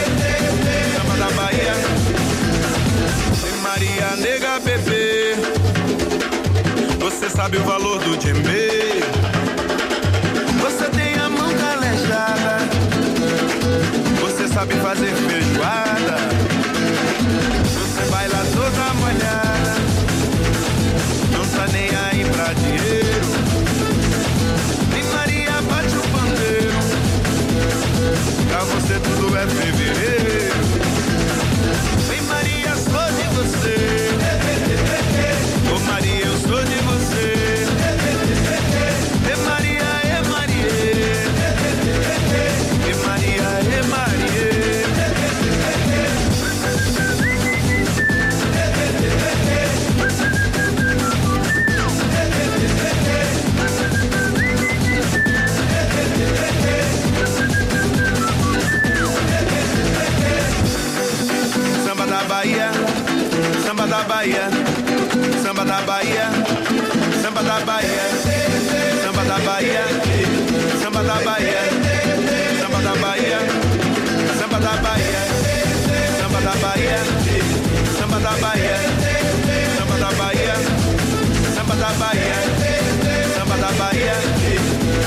[0.95, 1.73] samba da Bahia.
[3.43, 5.35] Ave Maria nega bebê,
[6.99, 9.03] você sabe o valor do djembe.
[10.59, 12.57] Você tem a mão calejada,
[14.19, 16.48] você sabe fazer feijoada.
[28.59, 30.28] Pra você tudo é fevereiro.
[64.19, 64.49] Bahia,
[65.41, 66.27] samba da Bahia,
[67.23, 68.03] samba da Bahia,
[69.01, 69.83] samba da Bahia,
[70.81, 71.61] samba da Bahia,
[72.59, 73.39] samba da Bahia,
[74.37, 75.21] samba da Bahia,
[76.19, 76.99] samba da Bahia,
[77.95, 78.77] samba da Bahia,
[79.77, 80.55] samba da Bahia,
[81.55, 82.39] samba da Bahia,
[83.33, 84.15] samba da Bahia,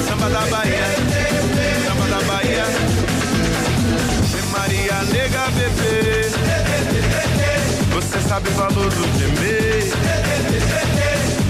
[0.08, 1.11] samba da Bahia,
[8.12, 9.90] Você sabe o valor do djembe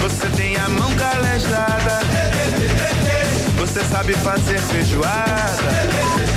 [0.00, 1.98] Você tem a mão calejada
[3.58, 6.31] Você sabe fazer feijoada